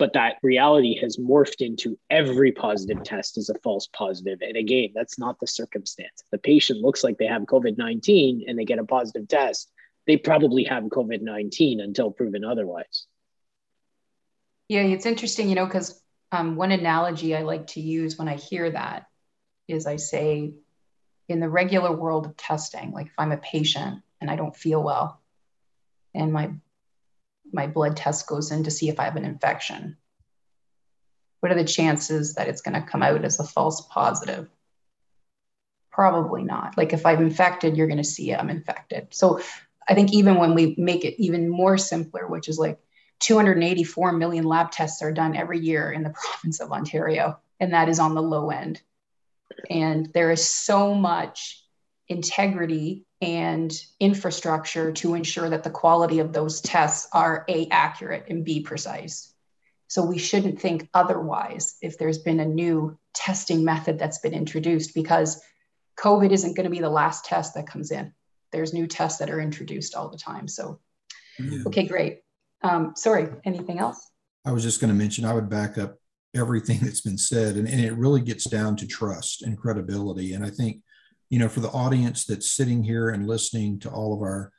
[0.00, 4.40] But that reality has morphed into every positive test is a false positive.
[4.40, 6.24] And again, that's not the circumstance.
[6.32, 9.70] The patient looks like they have COVID 19 and they get a positive test,
[10.06, 13.04] they probably have COVID 19 until proven otherwise.
[14.68, 16.00] Yeah, it's interesting, you know, because
[16.32, 19.04] um, one analogy I like to use when I hear that
[19.68, 20.54] is I say,
[21.28, 24.82] in the regular world of testing, like if I'm a patient and I don't feel
[24.82, 25.20] well.
[26.14, 26.52] And my
[27.52, 29.96] my blood test goes in to see if I have an infection.
[31.40, 34.48] What are the chances that it's going to come out as a false positive?
[35.90, 36.76] Probably not.
[36.76, 39.08] Like if I'm infected, you're going to see I'm infected.
[39.10, 39.40] So
[39.88, 42.78] I think even when we make it even more simpler, which is like
[43.20, 47.88] 284 million lab tests are done every year in the province of Ontario, and that
[47.88, 48.80] is on the low end.
[49.68, 51.59] And there is so much
[52.10, 58.44] integrity and infrastructure to ensure that the quality of those tests are A, accurate and
[58.44, 59.32] B, precise.
[59.86, 64.94] So we shouldn't think otherwise if there's been a new testing method that's been introduced
[64.94, 65.40] because
[65.98, 68.12] COVID isn't going to be the last test that comes in.
[68.52, 70.48] There's new tests that are introduced all the time.
[70.48, 70.80] So,
[71.38, 71.60] yeah.
[71.66, 72.20] okay, great.
[72.62, 74.10] Um, sorry, anything else?
[74.44, 75.96] I was just going to mention, I would back up
[76.34, 80.32] everything that's been said, and, and it really gets down to trust and credibility.
[80.32, 80.82] And I think
[81.30, 84.52] you know, for the audience that's sitting here and listening to all of our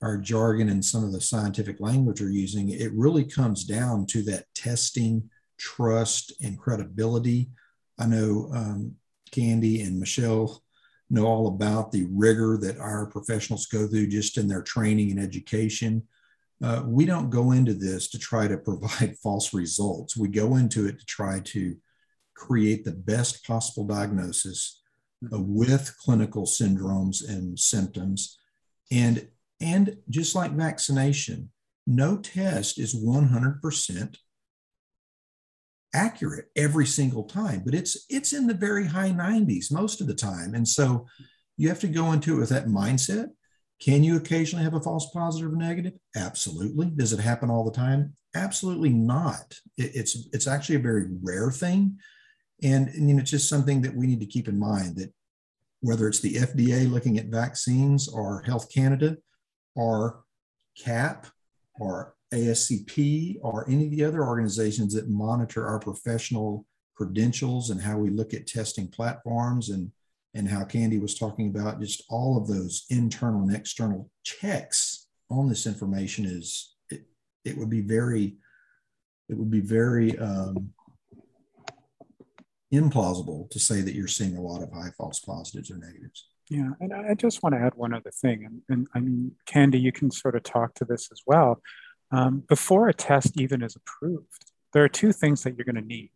[0.00, 4.20] our jargon and some of the scientific language we're using, it really comes down to
[4.24, 7.50] that testing, trust, and credibility.
[8.00, 8.96] I know um,
[9.30, 10.60] Candy and Michelle
[11.08, 15.20] know all about the rigor that our professionals go through just in their training and
[15.20, 16.02] education.
[16.60, 20.16] Uh, we don't go into this to try to provide false results.
[20.16, 21.76] We go into it to try to
[22.34, 24.81] create the best possible diagnosis
[25.32, 28.38] Uh, with clinical syndromes and symptoms.
[28.90, 29.28] And,
[29.60, 31.50] and just like vaccination,
[31.86, 34.16] no test is 100%
[35.94, 40.14] accurate every single time, but it's it's in the very high 90s most of the
[40.14, 40.54] time.
[40.54, 41.06] And so
[41.56, 43.28] you have to go into it with that mindset.
[43.80, 45.94] Can you occasionally have a false positive or negative?
[46.16, 46.90] Absolutely.
[46.94, 48.16] Does it happen all the time?
[48.34, 49.54] Absolutely not.
[49.76, 51.98] It, it's it's actually a very rare thing.
[52.62, 55.12] And, you know, it's just something that we need to keep in mind that
[55.80, 59.16] whether it's the FDA looking at vaccines or Health Canada
[59.74, 60.22] or
[60.78, 61.26] CAP
[61.74, 67.98] or ASCP or any of the other organizations that monitor our professional credentials and how
[67.98, 69.90] we look at testing platforms and
[70.34, 75.46] and how Candy was talking about just all of those internal and external checks on
[75.46, 77.02] this information is it,
[77.44, 78.36] it would be very
[79.28, 80.72] it would be very um,
[82.72, 86.28] implausible to say that you're seeing a lot of high false positives or negatives.
[86.48, 89.78] Yeah, and I just want to add one other thing, and, and I mean, Candy,
[89.78, 91.62] you can sort of talk to this as well.
[92.10, 95.80] Um, before a test even is approved, there are two things that you're going to
[95.80, 96.10] need.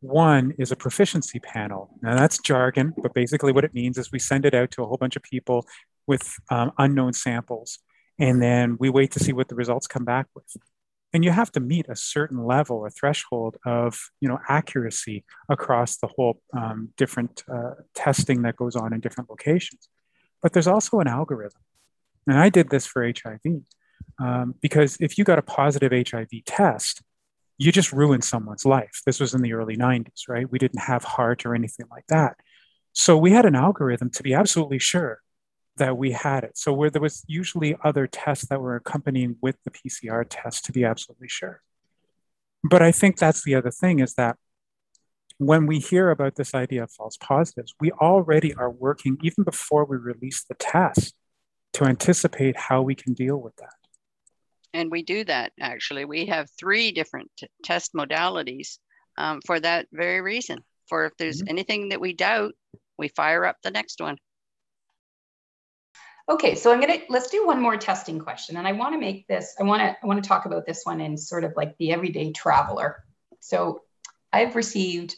[0.00, 1.98] One is a proficiency panel.
[2.02, 4.86] Now that's jargon, but basically what it means is we send it out to a
[4.86, 5.66] whole bunch of people
[6.06, 7.78] with um, unknown samples,
[8.18, 10.44] and then we wait to see what the results come back with
[11.12, 15.96] and you have to meet a certain level a threshold of you know accuracy across
[15.96, 19.88] the whole um, different uh, testing that goes on in different locations.
[20.42, 21.62] But there's also an algorithm.
[22.26, 23.40] And i did this for hiv
[24.18, 27.02] um, because if you got a positive hiv test
[27.58, 29.02] you just ruined someone's life.
[29.04, 30.50] This was in the early 90s right?
[30.50, 32.36] We didn't have HAART or anything like that.
[32.92, 35.20] So we had an algorithm to be absolutely sure
[35.80, 36.56] that we had it.
[36.56, 40.72] So where there was usually other tests that were accompanying with the PCR test to
[40.72, 41.60] be absolutely sure.
[42.62, 44.36] But I think that's the other thing is that
[45.38, 49.86] when we hear about this idea of false positives, we already are working even before
[49.86, 51.14] we release the test
[51.72, 53.74] to anticipate how we can deal with that.
[54.74, 56.04] And we do that actually.
[56.04, 58.78] We have three different t- test modalities
[59.16, 60.58] um, for that very reason.
[60.88, 61.50] For if there's mm-hmm.
[61.50, 62.52] anything that we doubt,
[62.98, 64.18] we fire up the next one.
[66.30, 69.26] Okay, so I'm gonna let's do one more testing question, and I want to make
[69.26, 69.56] this.
[69.58, 71.90] I want to I want to talk about this one in sort of like the
[71.92, 73.02] everyday traveler.
[73.40, 73.82] So
[74.32, 75.16] I've received,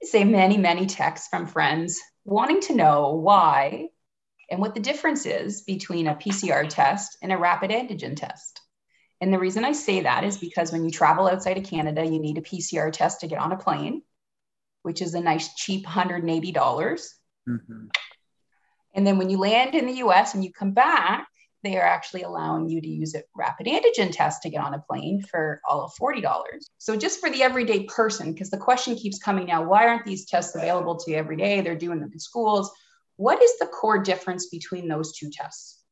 [0.00, 3.88] I say, many many texts from friends wanting to know why
[4.48, 8.60] and what the difference is between a PCR test and a rapid antigen test.
[9.20, 12.20] And the reason I say that is because when you travel outside of Canada, you
[12.20, 14.02] need a PCR test to get on a plane,
[14.82, 16.52] which is a nice cheap 180.
[16.52, 17.12] dollars
[17.48, 17.86] mm-hmm.
[18.96, 21.28] And then when you land in the US and you come back,
[21.62, 24.78] they are actually allowing you to use a rapid antigen test to get on a
[24.78, 26.22] plane for all of $40.
[26.78, 30.26] So just for the everyday person, because the question keeps coming now, why aren't these
[30.26, 31.60] tests available to you every day?
[31.60, 32.70] They're doing them in schools.
[33.16, 35.82] What is the core difference between those two tests?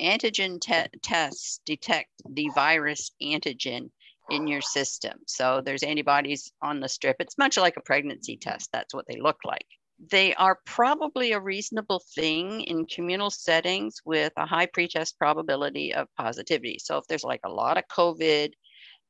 [0.00, 3.90] Antigen te- tests detect the virus antigen
[4.30, 5.18] in your system.
[5.26, 7.16] So there's antibodies on the strip.
[7.18, 8.70] It's much like a pregnancy test.
[8.72, 9.66] That's what they look like
[9.98, 16.06] they are probably a reasonable thing in communal settings with a high pretest probability of
[16.16, 16.78] positivity.
[16.78, 18.52] So if there's like a lot of COVID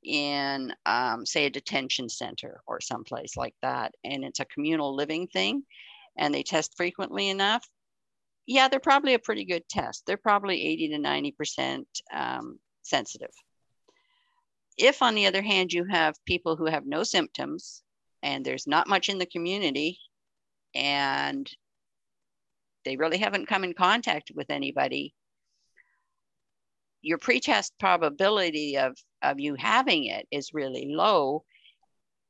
[0.03, 5.27] in, um, say, a detention center or someplace like that, and it's a communal living
[5.27, 5.63] thing,
[6.17, 7.69] and they test frequently enough,
[8.47, 10.05] yeah, they're probably a pretty good test.
[10.07, 13.31] They're probably 80 to 90% um, sensitive.
[14.79, 17.83] If, on the other hand, you have people who have no symptoms
[18.23, 19.99] and there's not much in the community,
[20.75, 21.51] and
[22.85, 25.15] they really haven't come in contact with anybody,
[27.03, 31.45] your pretest probability of, of you having it is really low.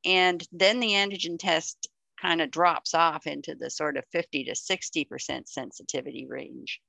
[0.05, 1.89] And then the antigen test
[2.21, 6.81] kind of drops off into the sort of 50 to 60% sensitivity range.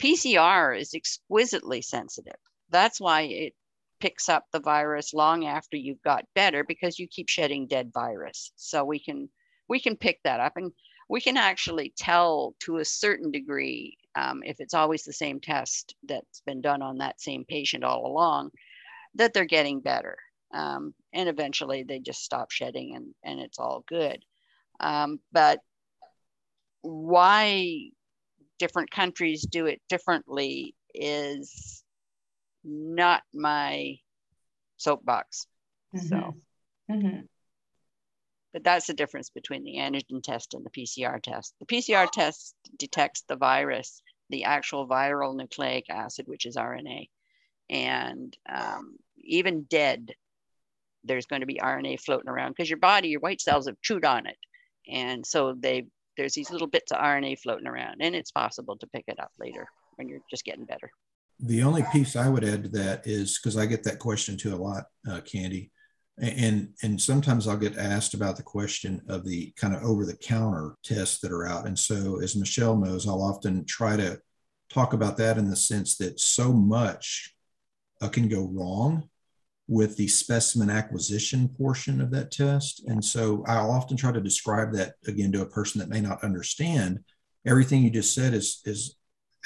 [0.00, 2.40] PCR is exquisitely sensitive.
[2.70, 3.54] That's why it
[4.00, 8.52] picks up the virus long after you've got better because you keep shedding dead virus.
[8.56, 9.28] So we can
[9.70, 10.72] we can pick that up and
[11.08, 15.94] we can actually tell to a certain degree um, if it's always the same test
[16.06, 18.50] that's been done on that same patient all along
[19.14, 20.16] that they're getting better
[20.52, 24.22] um, and eventually they just stop shedding and, and it's all good
[24.80, 25.60] um, but
[26.82, 27.78] why
[28.58, 31.84] different countries do it differently is
[32.64, 33.94] not my
[34.78, 35.46] soapbox
[35.94, 36.06] mm-hmm.
[36.08, 36.34] so
[36.90, 37.20] mm-hmm.
[38.52, 41.54] But that's the difference between the antigen test and the PCR test.
[41.60, 47.08] The PCR test detects the virus, the actual viral nucleic acid, which is RNA.
[47.68, 50.12] And um, even dead,
[51.04, 54.04] there's going to be RNA floating around because your body, your white cells have chewed
[54.04, 54.36] on it.
[54.88, 55.86] And so they
[56.16, 59.30] there's these little bits of RNA floating around, and it's possible to pick it up
[59.38, 60.90] later when you're just getting better.
[61.38, 64.54] The only piece I would add to that is because I get that question too
[64.54, 65.70] a lot, uh, Candy
[66.20, 70.16] and and sometimes i'll get asked about the question of the kind of over the
[70.16, 71.66] counter tests that are out.
[71.66, 74.20] And so as michelle knows i'll often try to
[74.70, 77.34] talk about that in the sense that so much
[78.00, 79.08] uh, can go wrong
[79.66, 82.82] with the specimen acquisition portion of that test.
[82.86, 86.24] And so i'll often try to describe that again to a person that may not
[86.24, 87.00] understand.
[87.46, 88.96] Everything you just said is is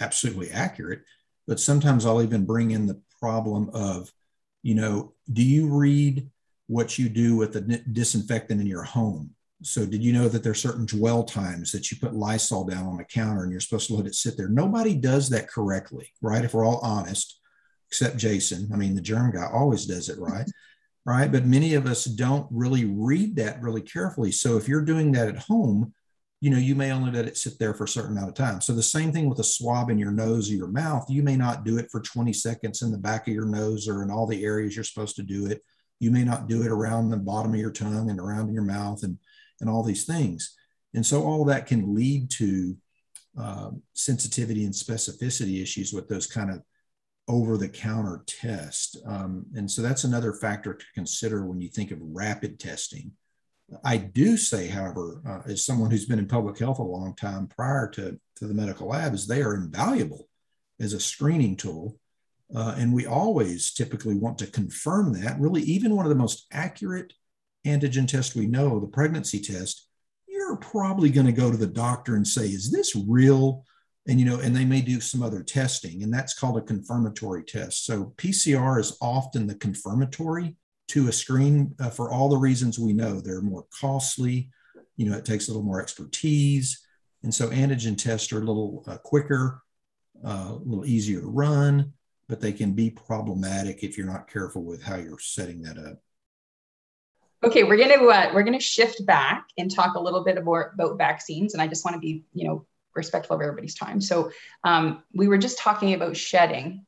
[0.01, 1.03] absolutely accurate
[1.47, 4.11] but sometimes i'll even bring in the problem of
[4.63, 6.29] you know do you read
[6.67, 7.61] what you do with the
[7.93, 9.31] disinfectant in your home.
[9.63, 12.87] So, did you know that there are certain dwell times that you put Lysol down
[12.87, 14.49] on the counter and you're supposed to let it sit there?
[14.49, 16.45] Nobody does that correctly, right?
[16.45, 17.41] If we're all honest,
[17.89, 18.69] except Jason.
[18.73, 20.47] I mean, the germ guy always does it right,
[21.07, 21.31] right?
[21.31, 24.33] But many of us don't really read that really carefully.
[24.33, 25.95] So, if you're doing that at home,
[26.41, 28.61] you know, you may only let it sit there for a certain amount of time.
[28.61, 31.37] So, the same thing with a swab in your nose or your mouth, you may
[31.37, 34.27] not do it for 20 seconds in the back of your nose or in all
[34.27, 35.63] the areas you're supposed to do it
[36.01, 39.03] you may not do it around the bottom of your tongue and around your mouth
[39.03, 39.19] and,
[39.61, 40.55] and all these things.
[40.93, 42.77] And so all that can lead to
[43.39, 46.63] uh, sensitivity and specificity issues with those kind of
[47.27, 48.97] over the counter tests.
[49.07, 53.13] Um, and so that's another factor to consider when you think of rapid testing.
[53.83, 57.47] I do say, however, uh, as someone who's been in public health a long time
[57.47, 60.29] prior to, to the medical lab, is they are invaluable
[60.79, 61.99] as a screening tool
[62.55, 65.39] uh, and we always typically want to confirm that.
[65.41, 67.13] Really, even one of the most accurate
[67.67, 69.89] antigen tests we know, the pregnancy test,
[70.29, 73.65] you're probably going to go to the doctor and say, is this real?
[74.07, 77.43] And, you know, and they may do some other testing, and that's called a confirmatory
[77.43, 77.87] test.
[77.87, 80.57] So PCR is often the confirmatory
[80.89, 83.21] to a screen uh, for all the reasons we know.
[83.21, 84.51] They're more costly,
[84.97, 86.85] you know, it takes a little more expertise.
[87.23, 89.63] And so antigen tests are a little uh, quicker,
[90.23, 91.95] uh, a little easier to run
[92.29, 96.01] but they can be problematic if you're not careful with how you're setting that up.
[97.45, 100.97] Okay, we're gonna uh, we're gonna shift back and talk a little bit more about
[100.97, 104.01] vaccines, and I just want to be you know respectful of everybody's time.
[104.01, 104.31] So
[104.63, 106.87] um, we were just talking about shedding.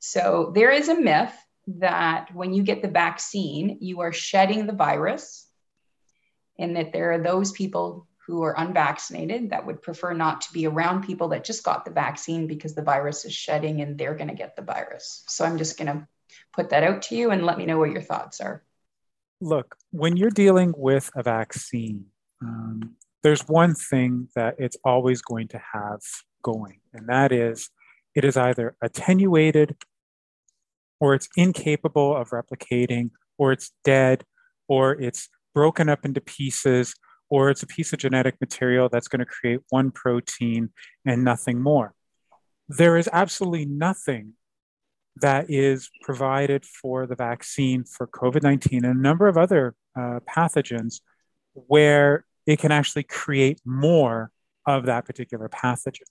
[0.00, 1.32] So there is a myth
[1.66, 5.46] that when you get the vaccine, you are shedding the virus,
[6.58, 10.66] and that there are those people who are unvaccinated that would prefer not to be
[10.66, 14.30] around people that just got the vaccine because the virus is shedding and they're going
[14.30, 15.22] to get the virus.
[15.28, 16.08] So I'm just going to
[16.54, 18.64] put that out to you and let me know what your thoughts are.
[19.42, 22.06] Look, when you're dealing with a vaccine,
[22.40, 26.00] um, there's one thing that it's always going to have
[26.42, 27.68] going, and that is
[28.14, 29.76] it is either attenuated
[31.00, 34.24] or it's incapable of replicating, or it's dead,
[34.68, 36.94] or it's broken up into pieces,
[37.32, 40.68] or it's a piece of genetic material that's going to create one protein
[41.06, 41.94] and nothing more.
[42.68, 44.34] There is absolutely nothing
[45.16, 50.20] that is provided for the vaccine for COVID 19 and a number of other uh,
[50.28, 51.00] pathogens
[51.54, 54.30] where it can actually create more
[54.66, 56.02] of that particular pathogen.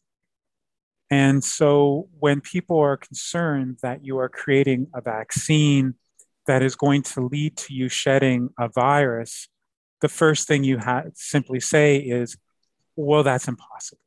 [1.11, 5.93] And so when people are concerned that you are creating a vaccine
[6.47, 9.49] that is going to lead to you shedding a virus,
[10.01, 12.37] the first thing you ha- simply say is,
[12.95, 14.01] well, that's impossible.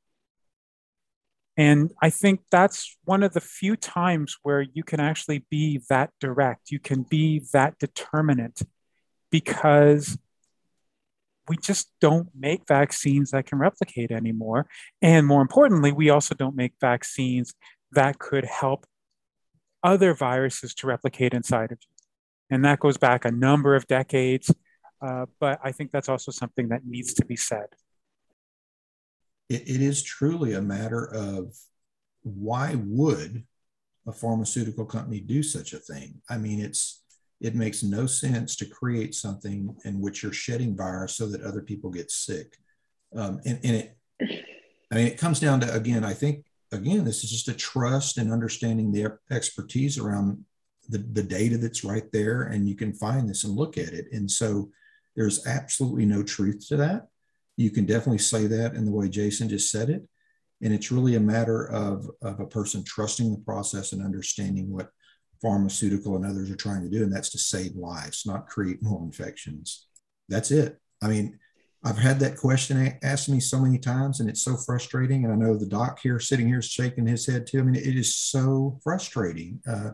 [1.56, 6.10] And I think that's one of the few times where you can actually be that
[6.20, 8.60] direct, you can be that determinate
[9.30, 10.18] because
[11.48, 14.66] we just don't make vaccines that can replicate anymore.
[15.02, 17.54] And more importantly, we also don't make vaccines
[17.92, 18.86] that could help
[19.82, 21.94] other viruses to replicate inside of you.
[22.50, 24.52] And that goes back a number of decades.
[25.04, 27.68] Uh, but I think that's also something that needs to be said.
[29.48, 31.54] it, it is truly a matter of
[32.22, 33.44] why would
[34.06, 36.20] a pharmaceutical company do such a thing?
[36.28, 37.02] I mean, it's
[37.40, 41.60] it makes no sense to create something in which you're shedding virus so that other
[41.60, 42.56] people get sick.
[43.14, 43.98] Um, and, and it,
[44.90, 48.16] I mean, it comes down to, again, I think, again, this is just a trust
[48.16, 50.44] and understanding the expertise around
[50.88, 52.42] the, the data that's right there.
[52.42, 54.06] And you can find this and look at it.
[54.12, 54.70] And so
[55.16, 57.08] there's absolutely no truth to that.
[57.56, 60.02] You can definitely say that in the way Jason just said it.
[60.62, 64.90] And it's really a matter of, of a person trusting the process and understanding what
[65.42, 69.02] pharmaceutical and others are trying to do, and that's to save lives, not create more
[69.02, 69.88] infections.
[70.28, 70.78] That's it.
[71.02, 71.38] I mean,
[71.84, 75.24] I've had that question asked me so many times, and it's so frustrating.
[75.24, 77.60] And I know the doc here sitting here, is shaking his head too.
[77.60, 79.60] I mean, it is so frustrating.
[79.68, 79.90] Uh,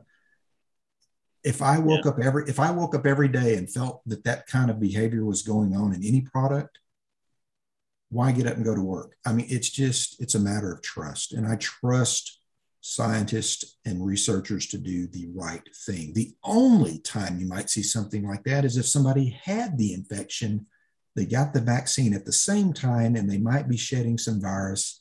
[1.43, 2.13] if I woke yeah.
[2.13, 5.25] up every if I woke up every day and felt that that kind of behavior
[5.25, 6.79] was going on in any product,
[8.11, 9.17] why get up and go to work?
[9.25, 12.39] I mean, it's just it's a matter of trust, and I trust
[12.83, 16.13] scientists and researchers to do the right thing.
[16.15, 20.67] The only time you might see something like that is if somebody had the infection,
[21.15, 25.01] they got the vaccine at the same time, and they might be shedding some virus,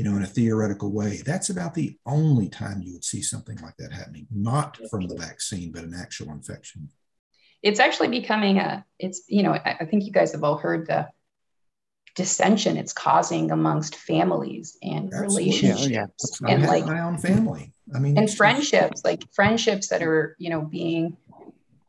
[0.00, 1.20] you know, in a theoretical way.
[1.26, 5.14] That's about the only time you would see something like that happening, not from the
[5.14, 6.88] vaccine, but an actual infection.
[7.62, 11.10] It's actually becoming a, it's, you know, I think you guys have all heard the
[12.14, 15.44] dissension it's causing amongst families and Absolutely.
[15.44, 16.06] relationships yeah,
[16.48, 20.50] oh, and like my own family i mean and friendships like friendships that are you
[20.50, 21.16] know being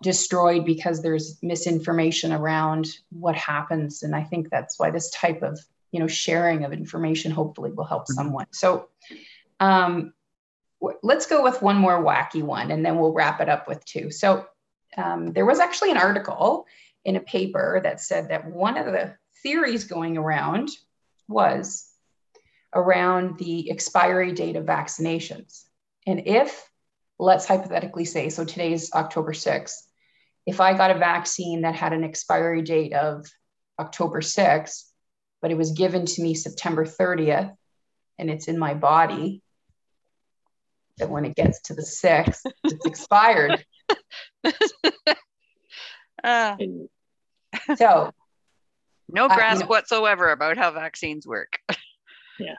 [0.03, 5.59] destroyed because there's misinformation around what happens and i think that's why this type of
[5.91, 8.13] you know sharing of information hopefully will help mm-hmm.
[8.13, 8.87] someone so
[9.59, 10.13] um,
[11.03, 14.09] let's go with one more wacky one and then we'll wrap it up with two
[14.11, 14.45] so
[14.97, 16.65] um, there was actually an article
[17.05, 20.69] in a paper that said that one of the theories going around
[21.27, 21.89] was
[22.73, 25.63] around the expiry date of vaccinations.
[26.07, 26.69] And if,
[27.19, 29.75] let's hypothetically say, so today's October 6th,
[30.45, 33.25] if I got a vaccine that had an expiry date of
[33.79, 34.83] October 6th,
[35.41, 37.55] but it was given to me September 30th
[38.19, 39.41] and it's in my body,
[40.97, 43.65] that when it gets to the 6th, it's expired.
[46.23, 46.55] uh.
[47.75, 48.11] So
[49.09, 51.59] no grasp uh, you know, whatsoever about how vaccines work.
[52.39, 52.55] yeah.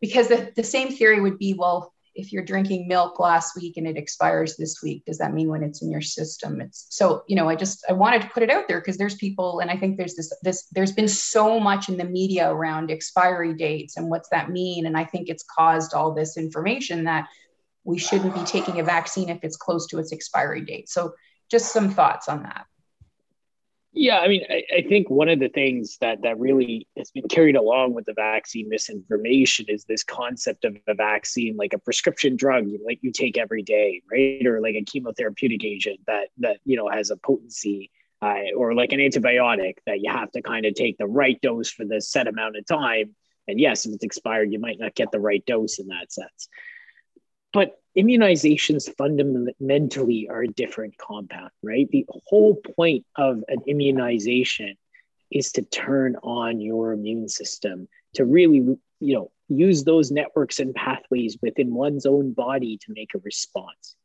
[0.00, 3.86] Because the, the same theory would be well, if you're drinking milk last week and
[3.86, 6.60] it expires this week, does that mean when it's in your system?
[6.60, 9.14] It's so, you know, I just I wanted to put it out there because there's
[9.14, 12.90] people, and I think there's this this there's been so much in the media around
[12.90, 14.86] expiry dates and what's that mean.
[14.86, 17.28] And I think it's caused all this information that
[17.84, 20.88] we shouldn't be taking a vaccine if it's close to its expiry date.
[20.88, 21.14] So
[21.50, 22.66] just some thoughts on that.
[23.94, 27.28] Yeah, I mean, I, I, think one of the things that that really has been
[27.28, 32.34] carried along with the vaccine misinformation is this concept of a vaccine like a prescription
[32.36, 36.74] drug, like you take every day, right, or like a chemotherapeutic agent that that you
[36.74, 37.90] know has a potency,
[38.22, 41.70] uh, or like an antibiotic that you have to kind of take the right dose
[41.70, 43.14] for the set amount of time.
[43.46, 46.48] And yes, if it's expired, you might not get the right dose in that sense.
[47.52, 51.88] But immunizations fundamentally are a different compound, right?
[51.90, 54.76] The whole point of an immunization
[55.30, 60.74] is to turn on your immune system to really, you know, use those networks and
[60.74, 63.96] pathways within one's own body to make a response.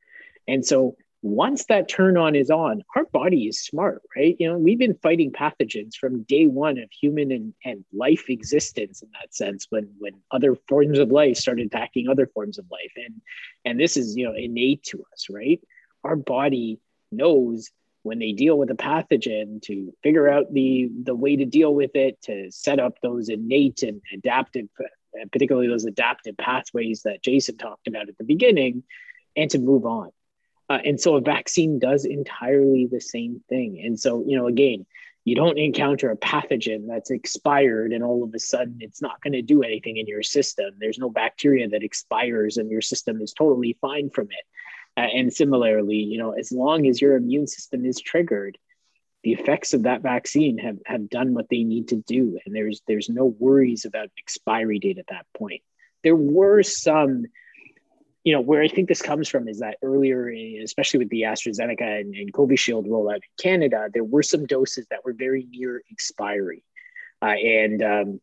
[0.48, 4.36] And so once that turn on is on, our body is smart, right?
[4.40, 9.02] You know, we've been fighting pathogens from day one of human and, and life existence
[9.02, 12.92] in that sense when when other forms of life started attacking other forms of life.
[12.96, 13.22] And
[13.66, 15.60] and this is, you know, innate to us, right?
[16.04, 16.80] Our body
[17.12, 17.72] knows
[18.04, 21.96] when they deal with a pathogen to figure out the the way to deal with
[21.96, 24.68] it, to set up those innate and adaptive,
[25.32, 28.84] particularly those adaptive pathways that Jason talked about at the beginning,
[29.36, 30.12] and to move on
[30.70, 33.82] uh, and so a vaccine does entirely the same thing.
[33.84, 34.86] And so, you know, again,
[35.24, 39.34] you don't encounter a pathogen that's expired and all of a sudden it's not going
[39.34, 40.74] to do anything in your system.
[40.80, 44.46] There's no bacteria that expires and your system is totally fine from it.
[44.96, 48.58] Uh, and similarly, you know, as long as your immune system is triggered,
[49.24, 52.40] the effects of that vaccine have, have done what they need to do.
[52.46, 55.62] And there's there's no worries about expiry date at that point.
[56.04, 57.26] There were some
[58.28, 60.28] you know, where I think this comes from is that earlier,
[60.62, 65.06] especially with the AstraZeneca and, and Covishield rollout in Canada, there were some doses that
[65.06, 66.62] were very near expiry.
[67.22, 68.20] Uh, and, um,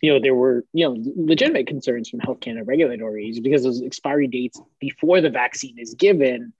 [0.00, 4.28] you know, there were, you know, legitimate concerns from Health Canada regulatories because those expiry
[4.28, 6.52] dates before the vaccine is given,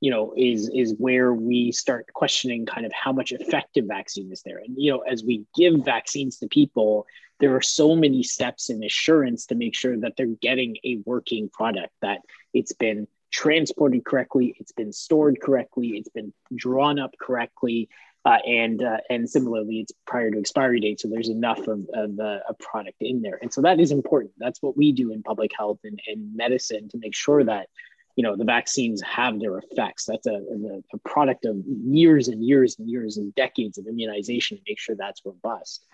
[0.00, 4.42] you know, is is where we start questioning kind of how much effective vaccine is
[4.42, 4.58] there.
[4.58, 7.06] And, you know, as we give vaccines to people,
[7.40, 11.48] there are so many steps in assurance to make sure that they're getting a working
[11.48, 12.20] product, that
[12.52, 17.88] it's been transported correctly, it's been stored correctly, it's been drawn up correctly,
[18.24, 22.18] uh, and uh, and similarly, it's prior to expiry date, so there's enough of, of
[22.18, 24.32] uh, a product in there, and so that is important.
[24.38, 27.68] That's what we do in public health and, and medicine to make sure that
[28.16, 30.04] you know the vaccines have their effects.
[30.04, 34.56] That's a, a, a product of years and years and years and decades of immunization
[34.56, 35.86] to make sure that's robust.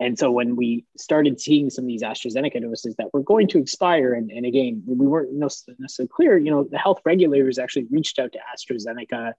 [0.00, 3.58] And so when we started seeing some of these AstraZeneca doses that were going to
[3.58, 8.18] expire, and, and again, we weren't necessarily clear, you know, the health regulators actually reached
[8.18, 9.32] out to AstraZeneca.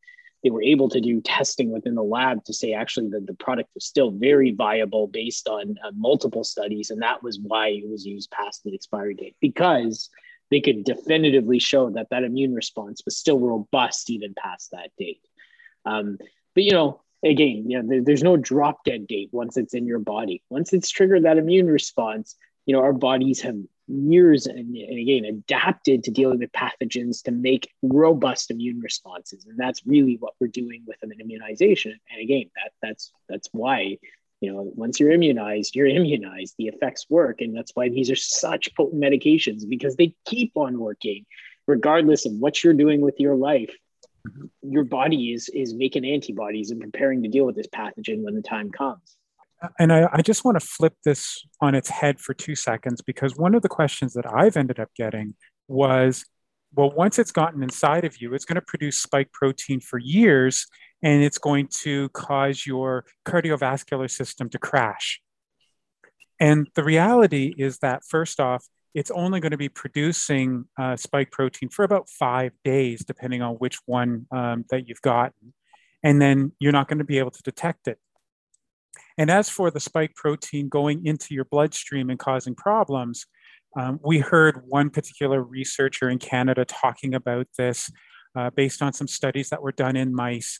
[0.44, 3.70] They were able to do testing within the lab to say actually that the product
[3.74, 6.90] was still very viable based on uh, multiple studies.
[6.90, 10.10] And that was why it was used past the expiry date because
[10.52, 15.22] they could definitively show that that immune response was still robust even past that date.
[15.86, 16.18] Um,
[16.56, 20.00] but, you know, again, you know, there's no drop dead date once it's in your
[20.00, 20.42] body.
[20.50, 23.58] Once it's triggered that immune response, you know, our bodies have
[23.88, 29.46] years and, and, again adapted to dealing with pathogens to make robust immune responses.
[29.46, 32.00] And that's really what we're doing with an immunization.
[32.12, 33.98] And again, that that's that's why,
[34.42, 36.56] you know, once you're immunized, you're immunized.
[36.58, 37.42] The effects work.
[37.42, 41.26] And that's why these are such potent medications because they keep on working
[41.68, 43.76] regardless of what you're doing with your life
[44.62, 48.42] your body is is making antibodies and preparing to deal with this pathogen when the
[48.42, 49.18] time comes
[49.78, 53.36] and I, I, just want to flip this on its head for two seconds because
[53.36, 55.36] one of the questions that I've ended up getting
[55.68, 56.24] was
[56.74, 60.68] well, once it's gotten inside of you, it's going to produce spike protein for years
[61.02, 65.22] and it's going to cause your cardiovascular system to crash.
[66.40, 71.32] And the reality is that, first off, it's only going to be producing uh, spike
[71.32, 75.54] protein for about five days, depending on which one um, that you've gotten.
[76.04, 78.00] And then you're not going to be able to detect it.
[79.18, 83.26] And as for the spike protein going into your bloodstream and causing problems,
[83.78, 87.92] um, we heard one particular researcher in Canada talking about this
[88.36, 90.60] uh, based on some studies that were done in mice.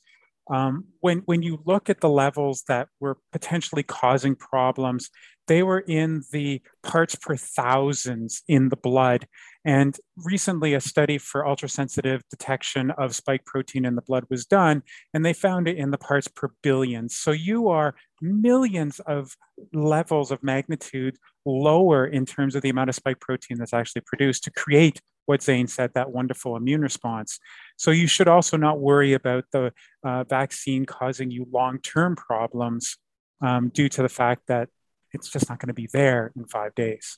[0.52, 5.10] Um, when, when you look at the levels that were potentially causing problems,
[5.50, 9.28] they were in the parts per thousands in the blood.
[9.66, 14.84] And recently, a study for ultrasensitive detection of spike protein in the blood was done,
[15.14, 17.10] and they found it in the parts per billion.
[17.10, 19.36] So you are millions of
[19.74, 24.44] levels of magnitude lower in terms of the amount of spike protein that's actually produced
[24.44, 27.40] to create what Zane said, that wonderful immune response.
[27.76, 29.74] So you should also not worry about the
[30.04, 32.98] uh, vaccine causing you long-term problems
[33.42, 34.70] um, due to the fact that
[35.14, 37.18] it's just not going to be there in five days.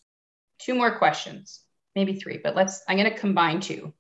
[0.60, 1.62] Two more questions,
[1.96, 3.94] maybe three, but let's, I'm going to combine two.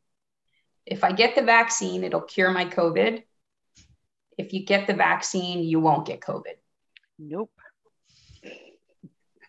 [0.85, 3.23] If I get the vaccine, it'll cure my COVID.
[4.37, 6.55] If you get the vaccine, you won't get COVID.
[7.19, 7.51] Nope.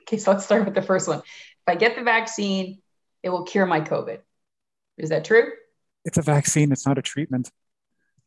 [0.02, 1.18] Okay, so let's start with the first one.
[1.18, 2.82] If I get the vaccine,
[3.22, 4.18] it will cure my COVID.
[4.98, 5.52] Is that true?
[6.04, 7.50] It's a vaccine, it's not a treatment.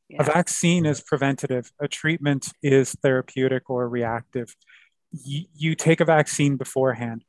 [0.09, 0.21] Yeah.
[0.21, 4.55] A vaccine is preventative, a treatment is therapeutic or reactive
[5.25, 7.23] y- you take a vaccine beforehand.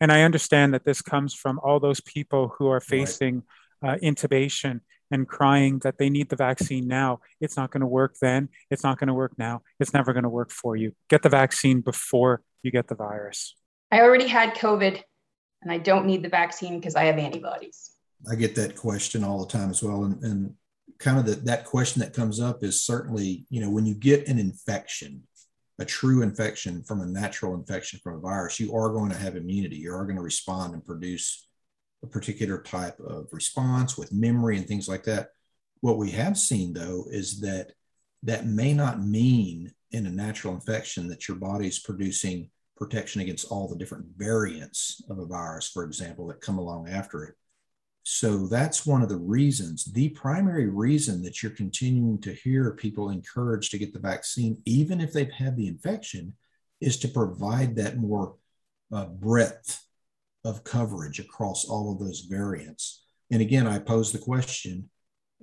[0.00, 3.44] And I understand that this comes from all those people who are facing
[3.82, 4.80] uh, intubation
[5.12, 7.20] and crying that they need the vaccine now.
[7.40, 8.48] It's not going to work then.
[8.70, 9.62] It's not going to work now.
[9.78, 10.94] It's never going to work for you.
[11.08, 13.54] Get the vaccine before you get the virus.
[13.90, 15.02] I already had COVID
[15.62, 17.92] and I don't need the vaccine because I have antibodies.
[18.30, 20.04] I get that question all the time as well.
[20.04, 20.54] And, and
[20.98, 24.28] kind of the, that question that comes up is certainly, you know, when you get
[24.28, 25.24] an infection,
[25.78, 29.36] a true infection from a natural infection from a virus, you are going to have
[29.36, 29.76] immunity.
[29.76, 31.48] You are going to respond and produce
[32.02, 35.30] a particular type of response with memory and things like that.
[35.80, 37.72] What we have seen though is that
[38.24, 43.50] that may not mean in a natural infection that your body is producing protection against
[43.50, 47.34] all the different variants of a virus, for example, that come along after it.
[48.04, 53.10] So that's one of the reasons, the primary reason that you're continuing to hear people
[53.10, 56.34] encouraged to get the vaccine, even if they've had the infection,
[56.80, 58.34] is to provide that more
[58.92, 59.86] uh, breadth
[60.44, 63.04] of coverage across all of those variants.
[63.30, 64.90] And again, I pose the question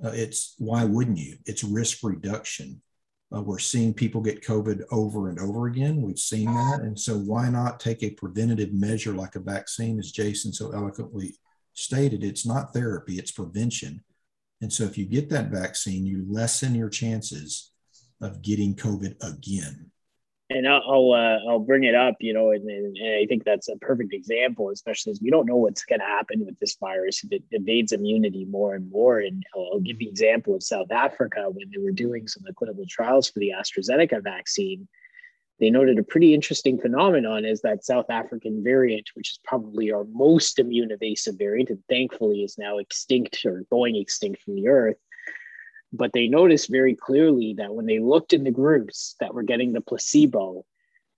[0.03, 1.37] uh, it's why wouldn't you?
[1.45, 2.81] It's risk reduction.
[3.35, 6.01] Uh, we're seeing people get COVID over and over again.
[6.01, 6.79] We've seen that.
[6.81, 11.35] And so, why not take a preventative measure like a vaccine, as Jason so eloquently
[11.79, 12.23] stated?
[12.23, 14.03] It's not therapy, it's prevention.
[14.61, 17.71] And so, if you get that vaccine, you lessen your chances
[18.21, 19.91] of getting COVID again
[20.49, 23.75] and I'll uh, I'll, bring it up, you know, and, and, I think that's a
[23.77, 27.23] perfect example, especially as we don't know what's going to happen with this virus.
[27.23, 29.19] if It evades immunity more and more.
[29.19, 32.47] And I'll, I'll, give the example of South Africa when they were doing some of
[32.47, 34.87] the clinical trials for the AstraZeneca vaccine.
[35.59, 40.05] They noted a pretty interesting phenomenon is that South African variant, which is probably our
[40.05, 44.97] most immune evasive variant, and thankfully is now extinct or going extinct from the earth
[45.91, 49.73] but they noticed very clearly that when they looked in the groups that were getting
[49.73, 50.65] the placebo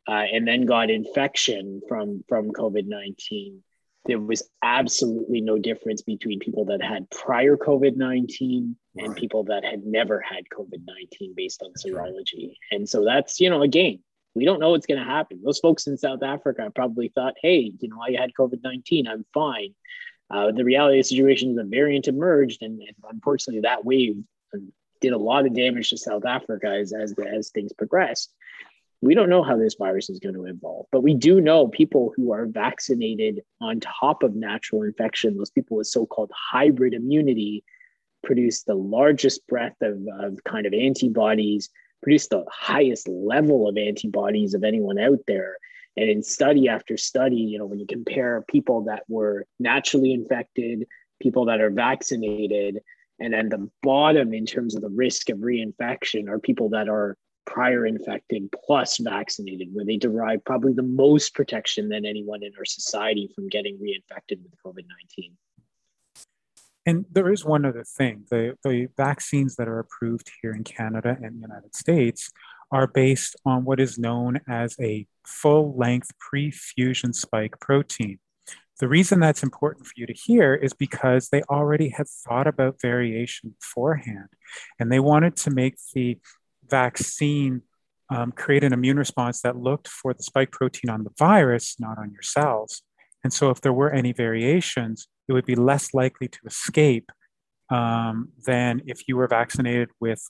[0.08, 3.58] uh, and then got infection from from covid-19
[4.06, 9.06] there was absolutely no difference between people that had prior covid-19 right.
[9.06, 12.56] and people that had never had covid-19 based on serology.
[12.72, 14.00] And so that's you know again
[14.36, 17.72] we don't know what's going to happen those folks in south africa probably thought hey
[17.80, 19.74] you know i had covid-19 i'm fine
[20.32, 24.16] uh, the reality of the situation is a variant emerged, and, and, unfortunately, that wave
[25.02, 28.34] did a lot of damage to South Africa as, as, as things progressed.
[29.02, 32.14] We don't know how this virus is going to evolve, but we do know people
[32.16, 37.64] who are vaccinated on top of natural infection, those people with so called hybrid immunity,
[38.24, 41.70] produce the largest breadth of, of kind of antibodies,
[42.02, 45.58] produce the highest level of antibodies of anyone out there.
[45.98, 50.86] And in study after study, you know, when you compare people that were naturally infected,
[51.22, 52.80] people that are vaccinated,
[53.20, 57.18] and then the bottom in terms of the risk of reinfection are people that are
[57.46, 62.66] prior infected plus vaccinated, where they derive probably the most protection than anyone in our
[62.66, 64.86] society from getting reinfected with COVID
[65.18, 65.38] 19.
[66.86, 71.18] And there is one other thing the, the vaccines that are approved here in Canada
[71.22, 72.32] and the United States
[72.72, 78.20] are based on what is known as a full length pre fusion spike protein.
[78.80, 82.82] The reason that's important for you to hear is because they already had thought about
[82.82, 84.30] variation beforehand
[84.80, 86.18] and they wanted to make the
[86.68, 87.62] vaccine
[88.10, 91.98] um, create an immune response that looked for the spike protein on the virus, not
[91.98, 92.82] on your cells.
[93.24, 97.10] And so, if there were any variations, it would be less likely to escape
[97.70, 100.22] um, than if you were vaccinated with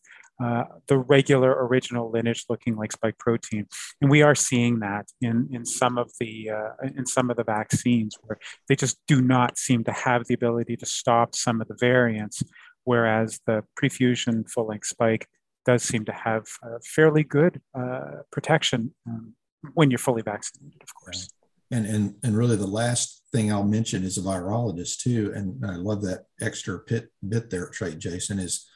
[0.43, 3.65] uh, the regular original lineage looking like spike protein.
[3.99, 7.43] And we are seeing that in, in some of the uh, in some of the
[7.43, 8.37] vaccines where
[8.67, 12.43] they just do not seem to have the ability to stop some of the variants,
[12.83, 15.27] whereas the prefusion full length spike
[15.65, 16.45] does seem to have
[16.83, 19.33] fairly good uh, protection um,
[19.73, 21.29] when you're fully vaccinated, of course.
[21.69, 25.75] And, and and really the last thing I'll mention is a virologist too, and I
[25.75, 28.67] love that extra bit bit there, trait, Jason, is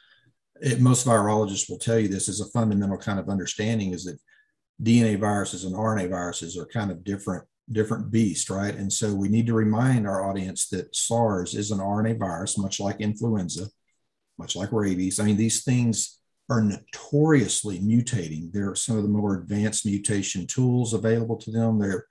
[0.60, 4.18] it, most virologists will tell you this is a fundamental kind of understanding is that
[4.82, 8.74] DNA viruses and RNA viruses are kind of different different beast, right?
[8.74, 12.78] And so we need to remind our audience that SARS is an RNA virus, much
[12.78, 13.66] like influenza,
[14.38, 15.18] much like rabies.
[15.18, 18.52] I mean, these things are notoriously mutating.
[18.52, 21.80] There are some of the more advanced mutation tools available to them.
[21.80, 22.06] They're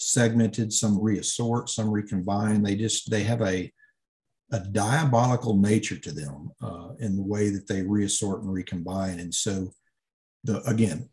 [0.00, 2.62] segmented, some reassort, some recombine.
[2.62, 3.70] They just they have a
[4.52, 9.20] a diabolical nature to them uh, in the way that they reassort and recombine.
[9.20, 9.70] And so,
[10.42, 11.08] the, again,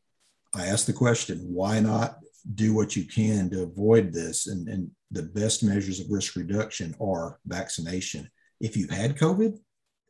[0.56, 2.18] I ask the question why not
[2.56, 4.48] do what you can to avoid this?
[4.48, 8.30] And, and the best measures of risk reduction are vaccination.
[8.60, 9.60] If you've had COVID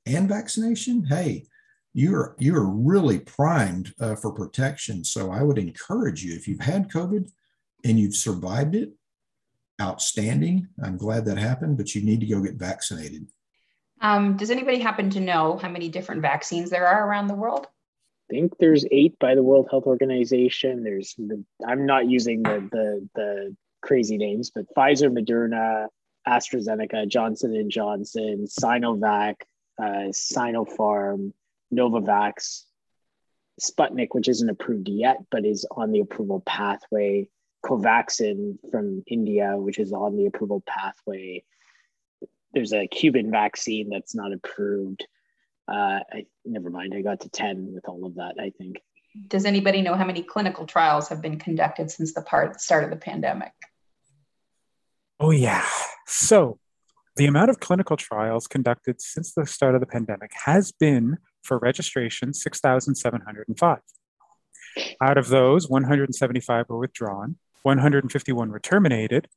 [0.05, 1.45] and vaccination, hey,
[1.93, 5.03] you're you're really primed uh, for protection.
[5.03, 7.29] So I would encourage you if you've had COVID
[7.83, 8.91] and you've survived it,
[9.81, 10.67] outstanding.
[10.83, 13.29] I'm glad that happened, but you need to go get vaccinated.
[14.01, 17.67] Um, does anybody happen to know how many different vaccines there are around the world?
[18.29, 20.83] I think there's eight by the World Health Organization.
[20.83, 25.87] There's the, I'm not using the, the the crazy names, but Pfizer, Moderna,
[26.27, 29.35] AstraZeneca, Johnson and Johnson, Sinovac,
[29.81, 31.31] uh, Sinopharm,
[31.73, 32.63] Novavax,
[33.61, 37.29] Sputnik, which isn't approved yet, but is on the approval pathway.
[37.67, 41.43] Covaxin from India, which is on the approval pathway.
[42.53, 45.05] There's a Cuban vaccine that's not approved.
[45.67, 48.77] Uh, I, never mind, I got to 10 with all of that, I think.
[49.27, 52.89] Does anybody know how many clinical trials have been conducted since the part, start of
[52.89, 53.51] the pandemic?
[55.19, 55.65] Oh, yeah.
[56.05, 56.59] So,
[57.17, 61.57] the amount of clinical trials conducted since the start of the pandemic has been for
[61.57, 63.79] registration 6,705.
[65.01, 69.27] Out of those, 175 were withdrawn, 151 were terminated,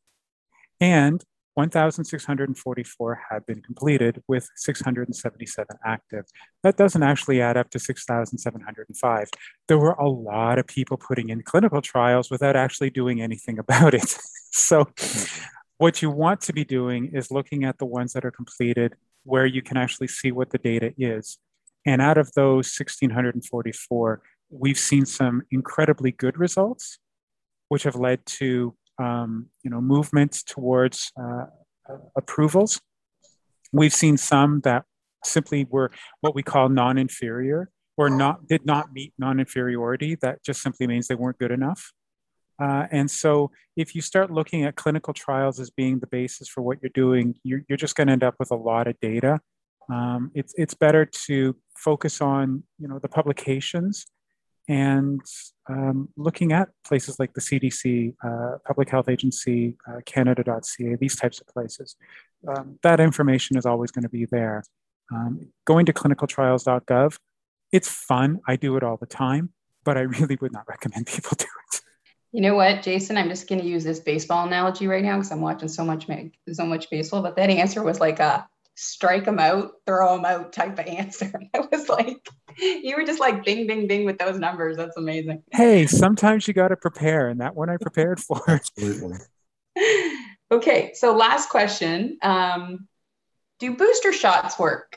[0.80, 6.24] and 1,644 have been completed with 677 active.
[6.62, 9.28] That doesn't actually add up to 6,705.
[9.68, 13.94] There were a lot of people putting in clinical trials without actually doing anything about
[13.94, 14.16] it.
[14.52, 14.88] so,
[15.78, 18.94] what you want to be doing is looking at the ones that are completed
[19.24, 21.38] where you can actually see what the data is.
[21.86, 26.98] And out of those 1,644, we've seen some incredibly good results,
[27.70, 31.46] which have led to um, you know movements towards uh,
[32.16, 32.80] approvals.
[33.72, 34.84] We've seen some that
[35.24, 35.90] simply were
[36.20, 40.16] what we call non-inferior or not did not meet non-inferiority.
[40.16, 41.92] That just simply means they weren't good enough.
[42.60, 46.60] Uh, and so, if you start looking at clinical trials as being the basis for
[46.60, 49.40] what you're doing, you're, you're just going to end up with a lot of data.
[49.90, 54.06] Um, it's it's better to focus on you know the publications
[54.68, 55.20] and
[55.70, 61.40] um, looking at places like the CDC, uh, Public Health Agency, uh, Canada.ca, these types
[61.40, 61.96] of places.
[62.48, 64.64] Um, that information is always going to be there.
[65.12, 67.16] Um, going to clinicaltrials.gov,
[67.72, 68.40] it's fun.
[68.48, 69.52] I do it all the time,
[69.84, 71.80] but I really would not recommend people do it.
[72.32, 73.16] You know what, Jason?
[73.16, 76.06] I'm just going to use this baseball analogy right now because I'm watching so much
[76.52, 77.22] so much baseball.
[77.22, 78.48] But that answer was like a
[78.80, 81.30] strike them out, throw them out type of answer.
[81.54, 82.26] I was like,
[82.58, 84.76] you were just like bing, bing, bing with those numbers.
[84.76, 85.42] That's amazing.
[85.52, 88.42] Hey, sometimes you got to prepare, and that one I prepared for.
[88.48, 89.18] Absolutely.
[90.50, 92.88] okay, so last question: um,
[93.58, 94.96] Do booster shots work?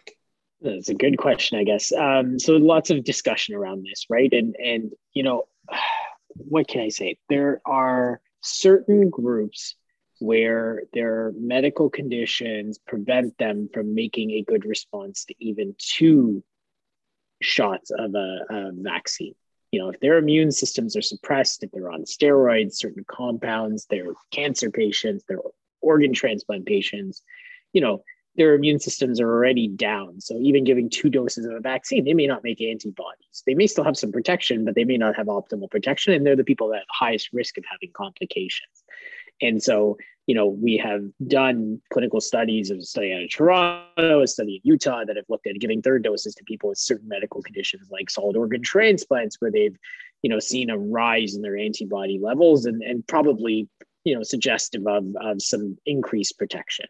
[0.61, 1.91] That's a good question, I guess.
[1.91, 4.31] Um, so lots of discussion around this, right?
[4.31, 5.43] And and you know,
[6.29, 7.17] what can I say?
[7.27, 9.75] There are certain groups
[10.24, 16.41] where their medical conditions prevent them from making a good response to even two
[17.41, 19.36] shots of a, a, vaccine.
[19.71, 24.13] You know, if their immune systems are suppressed, if they're on steroids, certain compounds, they're
[24.32, 25.39] cancer patients, they're
[25.82, 27.21] organ transplant patients,
[27.74, 28.01] you know,
[28.38, 30.21] their immune systems are already down.
[30.21, 33.43] So even giving two doses of a vaccine, they may not make antibodies.
[33.45, 36.13] They may still have some protection, but they may not have optimal protection.
[36.13, 38.84] And they're the people that have the highest risk of having complications.
[39.41, 44.21] And so you know, we have done clinical studies of a study out of Toronto,
[44.21, 47.09] a study in Utah that have looked at giving third doses to people with certain
[47.09, 49.78] medical conditions like solid organ transplants, where they've,
[50.21, 53.67] you know, seen a rise in their antibody levels and, and probably,
[54.05, 56.86] you know, suggestive of, of some increased protection.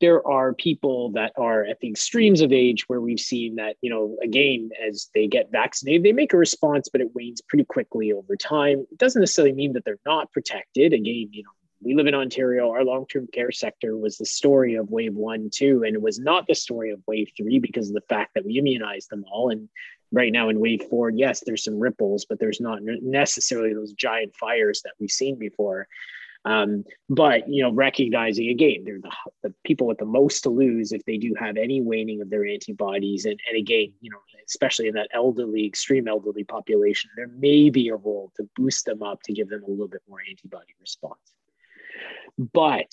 [0.00, 3.90] There are people that are at the extremes of age where we've seen that, you
[3.90, 8.10] know, again, as they get vaccinated, they make a response, but it wanes pretty quickly
[8.10, 8.86] over time.
[8.90, 10.94] It doesn't necessarily mean that they're not protected.
[10.94, 11.50] Again, you know,
[11.82, 12.70] we live in Ontario.
[12.70, 16.18] Our long term care sector was the story of wave one, two, and it was
[16.18, 19.50] not the story of wave three because of the fact that we immunized them all.
[19.50, 19.68] And
[20.12, 24.34] right now in wave four, yes, there's some ripples, but there's not necessarily those giant
[24.36, 25.88] fires that we've seen before.
[26.44, 29.12] Um, but you know, recognizing again, they're the,
[29.42, 32.46] the people with the most to lose if they do have any waning of their
[32.46, 33.26] antibodies.
[33.26, 37.88] And, and again, you know, especially in that elderly, extreme elderly population, there may be
[37.88, 41.18] a role to boost them up to give them a little bit more antibody response.
[42.38, 42.88] But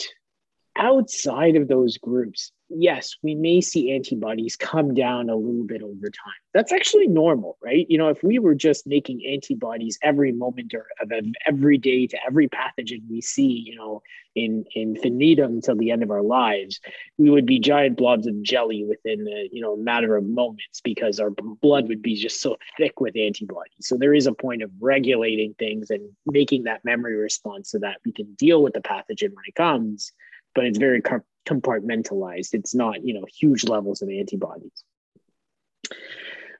[0.77, 6.05] outside of those groups, yes, we may see antibodies come down a little bit over
[6.05, 6.33] time.
[6.53, 7.85] That's actually normal, right?
[7.89, 11.11] You know, if we were just making antibodies every moment or of
[11.45, 14.01] every day to every pathogen we see, you know,
[14.35, 16.79] in infinitum until the end of our lives,
[17.17, 21.19] we would be giant blobs of jelly within a you know matter of moments because
[21.19, 23.73] our blood would be just so thick with antibodies.
[23.81, 27.97] So there is a point of regulating things and making that memory response so that
[28.05, 30.11] we can deal with the pathogen when it comes
[30.57, 31.03] but it's very
[31.47, 32.55] compartmentalized.
[32.55, 34.83] It's not, you know, huge levels of antibodies.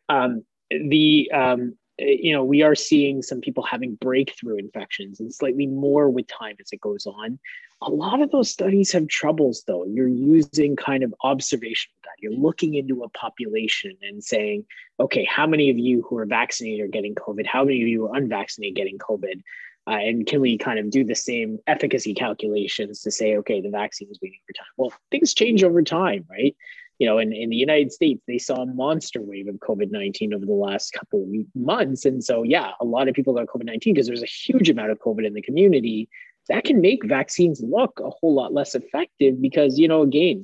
[0.07, 5.65] Um, the um, you know, we are seeing some people having breakthrough infections and slightly
[5.65, 7.39] more with time as it goes on.
[7.81, 9.83] A lot of those studies have troubles, though.
[9.85, 12.15] You're using kind of observational data.
[12.19, 14.65] You're looking into a population and saying,
[14.99, 17.47] okay, how many of you who are vaccinated are getting COVID?
[17.47, 19.41] How many of you are unvaccinated getting COVID?
[19.87, 23.69] Uh, and can we kind of do the same efficacy calculations to say, okay, the
[23.69, 24.65] vaccine is waiting for time?
[24.75, 26.55] Well, things change over time, right?
[26.99, 30.33] You know, in, in the United States, they saw a monster wave of COVID 19
[30.33, 32.05] over the last couple of months.
[32.05, 34.91] And so, yeah, a lot of people got COVID 19 because there's a huge amount
[34.91, 36.09] of COVID in the community.
[36.49, 40.43] That can make vaccines look a whole lot less effective because, you know, again,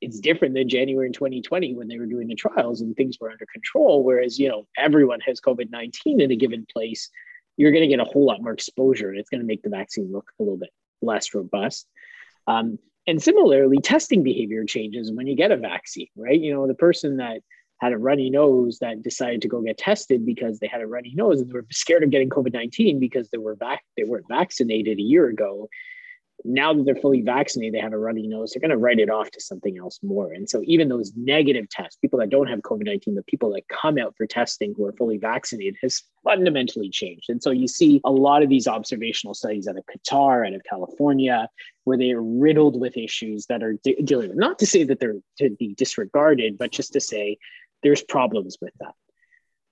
[0.00, 3.30] it's different than January in 2020 when they were doing the trials and things were
[3.30, 4.04] under control.
[4.04, 7.10] Whereas, you know, everyone has COVID 19 in a given place
[7.56, 9.70] you're going to get a whole lot more exposure and it's going to make the
[9.70, 10.70] vaccine look a little bit
[11.02, 11.86] less robust.
[12.46, 16.40] Um, and similarly, testing behavior changes when you get a vaccine, right?
[16.40, 17.40] You know, the person that
[17.78, 21.12] had a runny nose that decided to go get tested because they had a runny
[21.14, 24.28] nose and they were scared of getting COVID 19 because they were back, they weren't
[24.28, 25.68] vaccinated a year ago
[26.44, 29.10] now that they're fully vaccinated, they have a runny nose, they're going to write it
[29.10, 30.32] off to something else more.
[30.32, 33.68] And so, even those negative tests, people that don't have COVID 19, the people that
[33.68, 37.26] come out for testing who are fully vaccinated, has fundamentally changed.
[37.28, 40.62] And so, you see a lot of these observational studies out of Qatar, out of
[40.68, 41.48] California,
[41.84, 45.00] where they are riddled with issues that are de- dealing with, not to say that
[45.00, 47.38] they're to be disregarded, but just to say
[47.82, 48.94] there's problems with that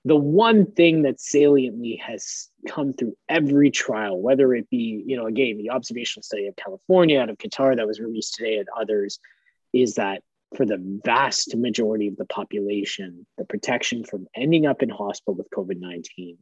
[0.05, 5.27] the one thing that saliently has come through every trial, whether it be, you know,
[5.27, 9.21] again, the observational study of California, out of Qatar that was released today, and others,
[9.73, 10.23] is that
[10.57, 15.49] for the vast majority of the population, the protection from ending up in hospital with
[15.51, 16.37] COVID 19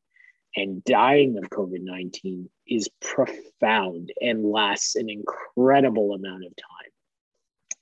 [0.57, 6.91] and dying of COVID 19 is profound and lasts an incredible amount of time.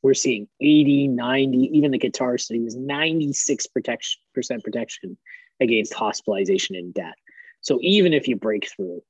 [0.03, 4.17] We're seeing 80, 90, even the Qatar study was 96%
[4.63, 5.17] protection,
[5.61, 7.15] against hospitalization and death.
[7.61, 9.03] So even if you break through,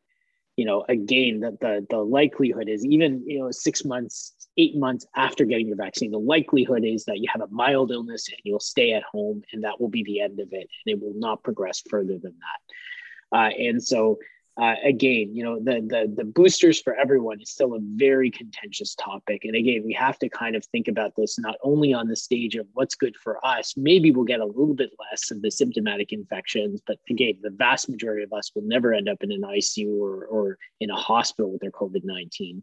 [0.57, 5.07] you know, again, the, the, the likelihood is even, you know, six months, eight months
[5.15, 8.59] after getting your vaccine, the likelihood is that you have a mild illness and you'll
[8.59, 10.69] stay at home and that will be the end of it.
[10.85, 13.39] And it will not progress further than that.
[13.39, 14.19] Uh, and so
[14.61, 18.97] uh, again, you know, the, the the boosters for everyone is still a very contentious
[18.97, 19.45] topic.
[19.45, 22.57] And again, we have to kind of think about this not only on the stage
[22.57, 23.75] of what's good for us.
[23.77, 27.89] Maybe we'll get a little bit less of the symptomatic infections, but again, the vast
[27.89, 31.53] majority of us will never end up in an ICU or, or in a hospital
[31.53, 32.63] with their COVID nineteen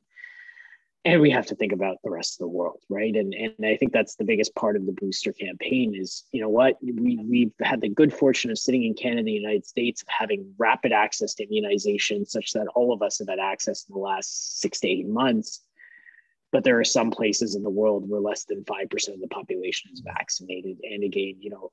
[1.06, 3.16] and we have to think about the rest of the world right?
[3.16, 6.50] And and i think that's the biggest part of the booster campaign is you know
[6.50, 6.78] what?
[6.82, 10.54] We we've had the good fortune of sitting in canada the united states of having
[10.58, 14.60] rapid access to immunization such that all of us have had access in the last
[14.60, 15.62] six to eight months
[16.56, 19.92] but there are some places in the world where less than 5% of the population
[19.92, 20.78] is vaccinated.
[20.90, 21.70] And again you know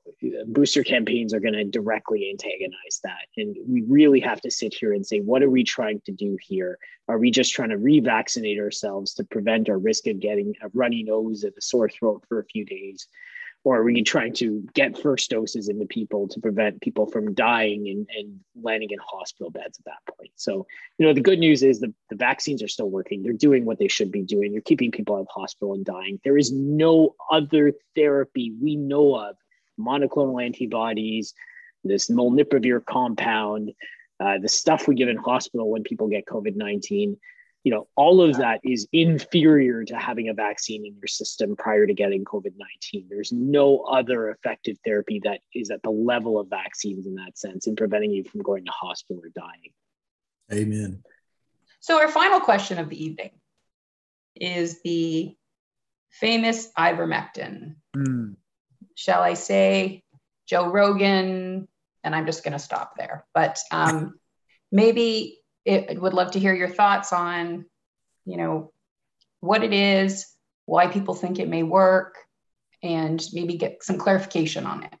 [0.47, 3.27] booster campaigns are going to directly antagonize that.
[3.37, 6.37] And we really have to sit here and say what are we trying to do
[6.41, 6.77] here?
[7.07, 11.03] Are we just trying to revaccinate ourselves to prevent our risk of getting a runny
[11.03, 13.07] nose and a sore throat for a few days
[13.63, 17.87] or are you trying to get first doses into people to prevent people from dying
[17.87, 20.31] and, and landing in hospital beds at that point?
[20.35, 23.23] So you know the good news is the, the vaccines are still working.
[23.23, 24.51] They're doing what they should be doing.
[24.51, 26.19] They're keeping people out of hospital and dying.
[26.23, 29.37] There is no other therapy we know of
[29.79, 31.33] monoclonal antibodies
[31.83, 33.71] this molnupiravir compound
[34.19, 37.17] uh, the stuff we give in hospital when people get covid-19
[37.63, 41.87] you know all of that is inferior to having a vaccine in your system prior
[41.87, 47.05] to getting covid-19 there's no other effective therapy that is at the level of vaccines
[47.05, 49.71] in that sense in preventing you from going to hospital or dying.
[50.51, 51.03] Amen.
[51.79, 53.31] So our final question of the evening
[54.35, 55.35] is the
[56.09, 57.75] famous ivermectin.
[57.95, 58.35] Mm.
[58.95, 60.03] shall i say
[60.47, 61.67] joe rogan?
[62.03, 64.15] And i'm just going to stop there but um,
[64.71, 67.65] maybe it, would love to hear your thoughts on,
[68.25, 68.71] you know,
[69.39, 70.27] what it is,
[70.65, 72.15] why people think it may work,
[72.81, 74.93] and maybe get some clarification on it.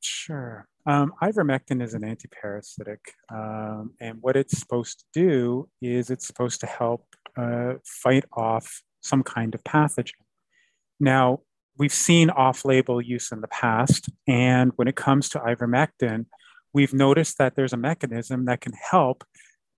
[0.00, 0.66] Sure.
[0.86, 2.98] Um, ivermectin is an antiparasitic,
[3.32, 7.04] um, and what it's supposed to do is it's supposed to help
[7.36, 10.12] uh, fight off some kind of pathogen.
[11.00, 11.40] Now,
[11.76, 16.26] we've seen off label use in the past, and when it comes to ivermectin,
[16.72, 19.24] we've noticed that there's a mechanism that can help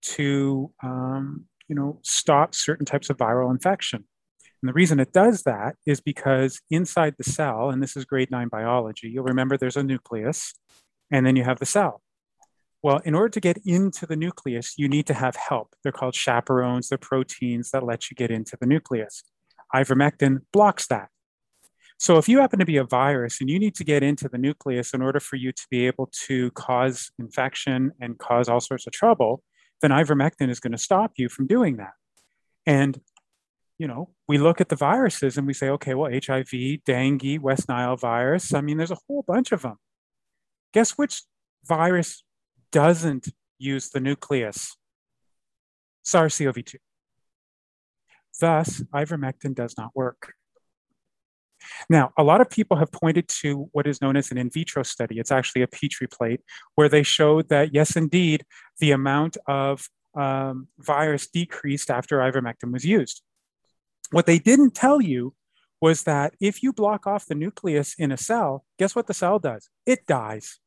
[0.03, 4.05] to um, you know stop certain types of viral infection.
[4.63, 8.31] And the reason it does that is because inside the cell, and this is grade
[8.31, 10.55] nine biology, you'll remember there's a nucleus,
[11.13, 12.03] and then you have the cell.
[12.83, 15.75] Well, in order to get into the nucleus, you need to have help.
[15.83, 19.23] They're called chaperones, they're proteins that let you get into the nucleus.
[19.75, 21.09] Ivermectin blocks that.
[22.01, 24.39] So if you happen to be a virus and you need to get into the
[24.39, 28.87] nucleus in order for you to be able to cause infection and cause all sorts
[28.87, 29.43] of trouble,
[29.81, 31.93] then ivermectin is going to stop you from doing that.
[32.67, 33.01] And
[33.79, 37.69] you know, we look at the viruses and we say, okay, well, HIV, dengue, West
[37.69, 38.53] Nile virus.
[38.53, 39.77] I mean, there's a whole bunch of them.
[40.75, 41.23] Guess which
[41.65, 42.25] virus
[42.73, 44.77] doesn't use the nucleus?
[46.03, 46.79] SARS CoV 2.
[48.41, 50.35] Thus, ivermectin does not work.
[51.89, 54.83] Now, a lot of people have pointed to what is known as an in vitro
[54.83, 55.19] study.
[55.19, 56.41] It's actually a Petri plate
[56.75, 58.45] where they showed that, yes, indeed,
[58.79, 63.23] the amount of um, virus decreased after ivermectin was used.
[64.11, 65.35] What they didn't tell you
[65.81, 69.39] was that if you block off the nucleus in a cell, guess what the cell
[69.39, 69.69] does?
[69.87, 70.59] It dies.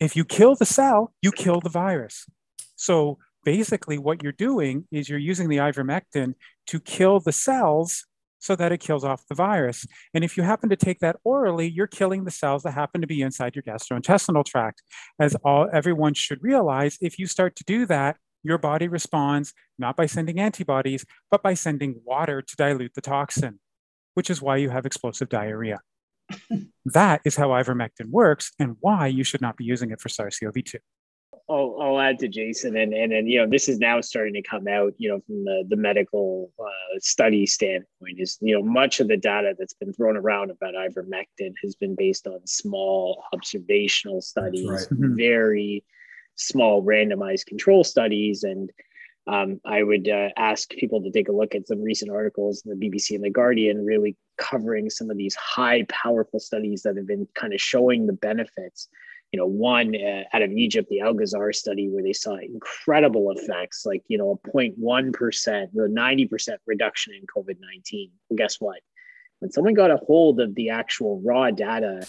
[0.00, 2.26] If you kill the cell, you kill the virus.
[2.76, 6.34] So basically, what you're doing is you're using the ivermectin
[6.68, 8.06] to kill the cells
[8.42, 9.86] so that it kills off the virus.
[10.12, 13.06] And if you happen to take that orally, you're killing the cells that happen to
[13.06, 14.82] be inside your gastrointestinal tract.
[15.18, 19.96] As all everyone should realize, if you start to do that, your body responds not
[19.96, 23.60] by sending antibodies, but by sending water to dilute the toxin,
[24.14, 25.78] which is why you have explosive diarrhea.
[26.84, 30.76] that is how ivermectin works and why you should not be using it for SARS-CoV-2.
[31.48, 34.42] I'll, I'll add to Jason, and and and you know this is now starting to
[34.42, 38.18] come out, you know, from the the medical uh, study standpoint.
[38.18, 41.94] Is you know much of the data that's been thrown around about ivermectin has been
[41.94, 44.80] based on small observational studies, right.
[44.80, 45.16] Mm-hmm.
[45.16, 45.84] very
[46.36, 48.42] small randomized control studies.
[48.42, 48.70] And
[49.26, 52.78] um, I would uh, ask people to take a look at some recent articles in
[52.78, 57.06] the BBC and the Guardian, really covering some of these high, powerful studies that have
[57.06, 58.88] been kind of showing the benefits.
[59.32, 63.86] You know, one uh, out of Egypt, the Elgazzar study, where they saw incredible effects,
[63.86, 68.10] like you know, a 0.1 percent, the 90 percent reduction in COVID 19.
[68.28, 68.80] Well, guess what?
[69.40, 72.06] When someone got a hold of the actual raw data,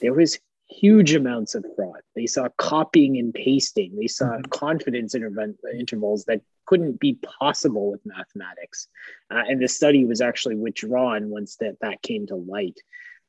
[0.00, 2.00] there was huge amounts of fraud.
[2.14, 3.96] They saw copying and pasting.
[3.96, 4.50] They saw mm-hmm.
[4.50, 8.88] confidence intervals that couldn't be possible with mathematics.
[9.30, 12.78] Uh, and the study was actually withdrawn once that, that came to light.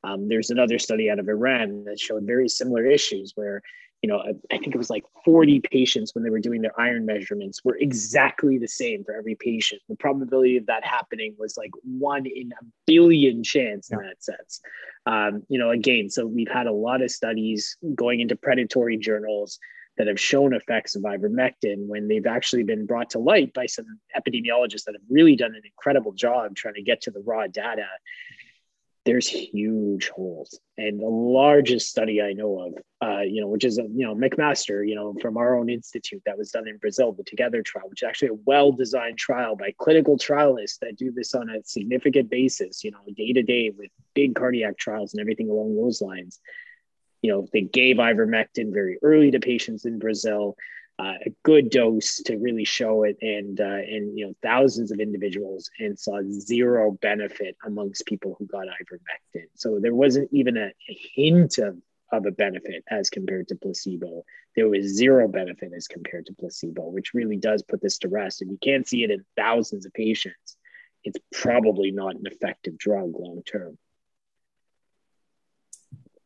[0.06, 3.62] Um, there's another study out of Iran that showed very similar issues where
[4.02, 7.06] you know, I think it was like 40 patients when they were doing their iron
[7.06, 9.80] measurements were exactly the same for every patient.
[9.88, 14.60] The probability of that happening was like one in a billion chance in that sense.
[15.06, 19.58] Um, you know, again, so we've had a lot of studies going into predatory journals
[19.96, 23.86] that have shown effects of ivermectin when they've actually been brought to light by some
[24.14, 27.86] epidemiologists that have really done an incredible job trying to get to the raw data
[29.06, 30.58] there's huge holes.
[30.76, 34.86] And the largest study I know of, uh, you know, which is, you know, McMaster,
[34.86, 38.02] you know, from our own institute that was done in Brazil, the Together trial, which
[38.02, 42.82] is actually a well-designed trial by clinical trialists that do this on a significant basis,
[42.84, 46.40] you know, day to day with big cardiac trials and everything along those lines.
[47.22, 50.56] You know, they gave ivermectin very early to patients in Brazil
[50.98, 54.98] uh, a good dose to really show it and uh, and you know thousands of
[54.98, 59.44] individuals and saw zero benefit amongst people who got ivermectin.
[59.54, 61.76] So there wasn't even a, a hint of,
[62.12, 64.24] of a benefit as compared to placebo.
[64.54, 68.40] There was zero benefit as compared to placebo which really does put this to rest.
[68.40, 70.56] And you can't see it in thousands of patients.
[71.04, 73.76] It's probably not an effective drug long term.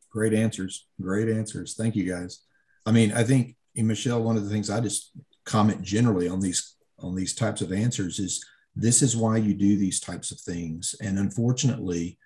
[0.09, 0.87] Great answers.
[1.01, 1.75] Great answers.
[1.75, 2.39] Thank you guys.
[2.85, 5.11] I mean i think and Michelle, one of the things I just
[5.43, 9.75] comment generally on these on these types of answers is this is why you do
[9.75, 10.95] these types of things.
[11.01, 12.19] And unfortunately,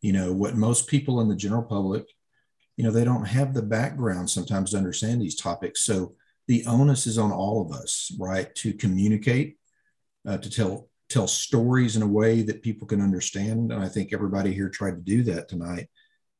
[0.00, 2.04] you know, what most people in the general public,
[2.76, 5.82] you know, they don't have the background sometimes to understand these topics.
[5.82, 6.14] So
[6.48, 9.56] the onus is on all of us, right, to communicate,
[10.26, 13.72] uh, to tell tell stories in a way that people can understand.
[13.72, 15.88] And I think everybody here tried to do that tonight.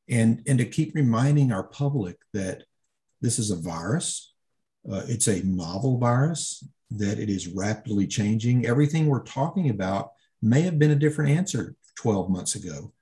[0.09, 2.65] And and to keep reminding our public that
[3.21, 4.35] this is a virus
[4.91, 8.67] uh, it's a novel virus, that it is rapidly changing.
[8.67, 12.93] Everything we're talking about may have been a different answer 12 months ago.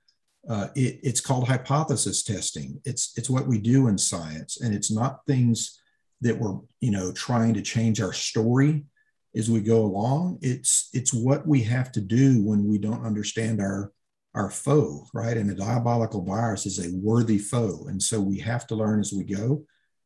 [0.49, 2.81] Uh, it, it's called hypothesis testing.
[2.85, 5.79] It's, it's what we do in science, and it's not things
[6.21, 8.85] that we're you know trying to change our story
[9.35, 10.39] as we go along.
[10.41, 13.91] It's it's what we have to do when we don't understand our
[14.33, 15.37] our foe, right?
[15.37, 19.13] And a diabolical virus is a worthy foe, and so we have to learn as
[19.13, 19.63] we go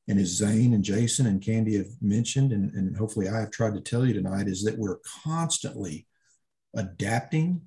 [0.08, 3.76] and as Zane and Jason and Candy have mentioned, and, and hopefully I have tried
[3.76, 6.08] to tell you tonight, is that we're constantly
[6.76, 7.62] adapting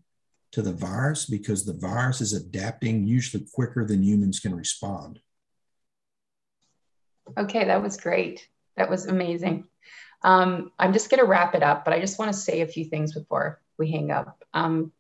[0.53, 5.21] to the virus because the virus is adapting usually quicker than humans can respond.
[7.39, 8.49] Okay, that was great.
[8.77, 9.65] That was amazing.
[10.23, 12.67] Um, I'm just going to wrap it up, but I just want to say a
[12.67, 14.43] few things before we hang up.
[14.53, 14.93] Um,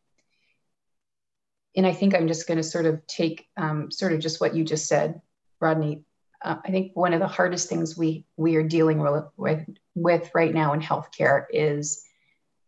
[1.77, 4.55] and I think I'm just going to sort of take um, sort of just what
[4.55, 5.21] you just said,
[5.61, 6.03] Rodney.
[6.45, 8.99] Uh, I think one of the hardest things we we are dealing
[9.37, 12.05] with with right now in healthcare is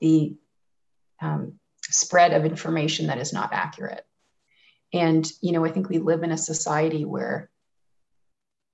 [0.00, 0.34] the
[1.20, 4.04] um, spread of information that is not accurate.
[4.92, 7.50] And you know, I think we live in a society where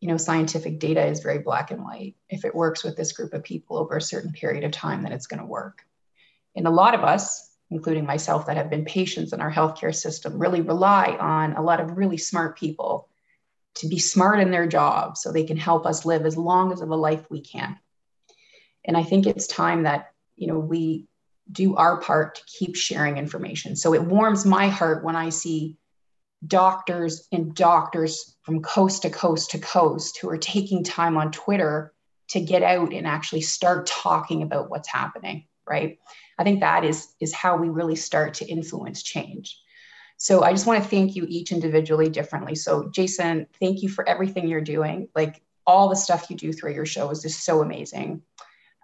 [0.00, 2.14] you know scientific data is very black and white.
[2.30, 5.12] If it works with this group of people over a certain period of time, then
[5.12, 5.82] it's going to work.
[6.54, 10.38] And a lot of us including myself, that have been patients in our healthcare system,
[10.38, 13.08] really rely on a lot of really smart people
[13.76, 16.80] to be smart in their job so they can help us live as long as
[16.80, 17.78] of a life we can.
[18.84, 21.06] And I think it's time that, you know, we
[21.50, 23.76] do our part to keep sharing information.
[23.76, 25.76] So it warms my heart when I see
[26.46, 31.92] doctors and doctors from coast to coast to coast who are taking time on Twitter
[32.28, 35.98] to get out and actually start talking about what's happening, right?
[36.38, 39.60] I think that is is how we really start to influence change.
[40.22, 42.54] So I just want to thank you each individually differently.
[42.54, 45.08] So Jason, thank you for everything you're doing.
[45.16, 48.22] Like all the stuff you do through your show is just so amazing.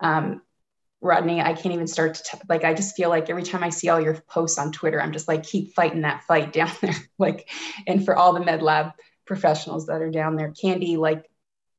[0.00, 0.42] Um,
[1.00, 2.64] Rodney, I can't even start to t- like.
[2.64, 5.28] I just feel like every time I see all your posts on Twitter, I'm just
[5.28, 6.96] like keep fighting that fight down there.
[7.20, 7.48] like,
[7.86, 8.90] and for all the med lab
[9.24, 11.30] professionals that are down there, Candy, like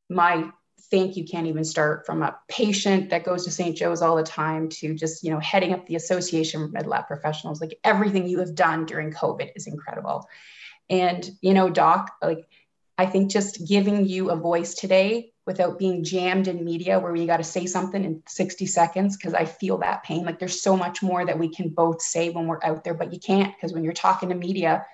[0.10, 0.50] my
[0.86, 3.76] think you can't even start from a patient that goes to St.
[3.76, 7.08] Joe's all the time to just, you know, heading up the Association of Med Lab
[7.08, 7.62] Professionals.
[7.62, 10.28] Like everything you have done during COVID is incredible.
[10.90, 12.48] And, you know, Doc, like
[12.98, 17.26] I think just giving you a voice today without being jammed in media where we
[17.26, 20.26] got to say something in 60 seconds because I feel that pain.
[20.26, 23.14] Like there's so much more that we can both say when we're out there, but
[23.14, 24.86] you can't because when you're talking to media,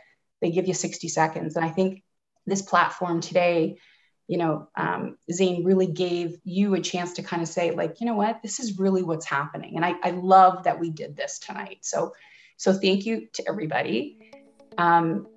[0.41, 1.55] they give you 60 seconds.
[1.55, 2.03] And I think
[2.45, 3.79] this platform today
[4.27, 8.07] you know, um, Zane really gave you a chance to kind of say, like, you
[8.07, 9.75] know what, this is really what's happening.
[9.75, 11.79] And I, I love that we did this tonight.
[11.81, 12.13] So,
[12.57, 14.17] so thank you to everybody.
[14.77, 15.27] Um,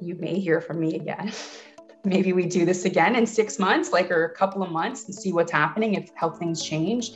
[0.00, 1.32] you may hear from me again.
[2.04, 5.14] Maybe we do this again in six months, like, or a couple of months and
[5.14, 7.12] see what's happening, if how things change,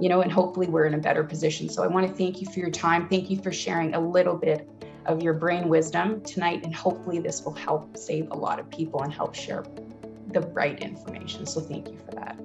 [0.00, 1.68] you know, and hopefully we're in a better position.
[1.68, 3.08] So I want to thank you for your time.
[3.08, 4.68] Thank you for sharing a little bit
[5.06, 6.64] of your brain wisdom tonight.
[6.64, 9.64] And hopefully this will help save a lot of people and help share
[10.32, 11.46] the right information.
[11.46, 12.36] So thank you for that.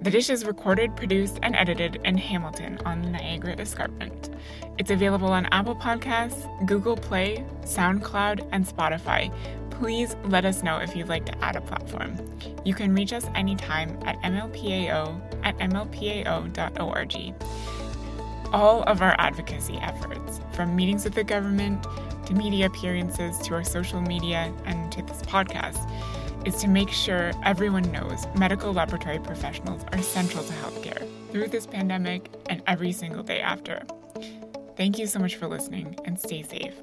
[0.00, 4.30] The Dish is recorded, produced, and edited in Hamilton on the Niagara Escarpment.
[4.78, 9.34] It's available on Apple Podcasts, Google Play, SoundCloud, and Spotify.
[9.70, 12.16] Please let us know if you'd like to add a platform.
[12.64, 17.34] You can reach us anytime at mlpao at mlpao.org.
[18.52, 21.86] All of our advocacy efforts, from meetings with the government
[22.26, 25.78] to media appearances, to our social media, and to this podcast,
[26.46, 31.66] is to make sure everyone knows medical laboratory professionals are central to healthcare through this
[31.66, 33.82] pandemic and every single day after.
[34.76, 36.74] Thank you so much for listening and stay safe.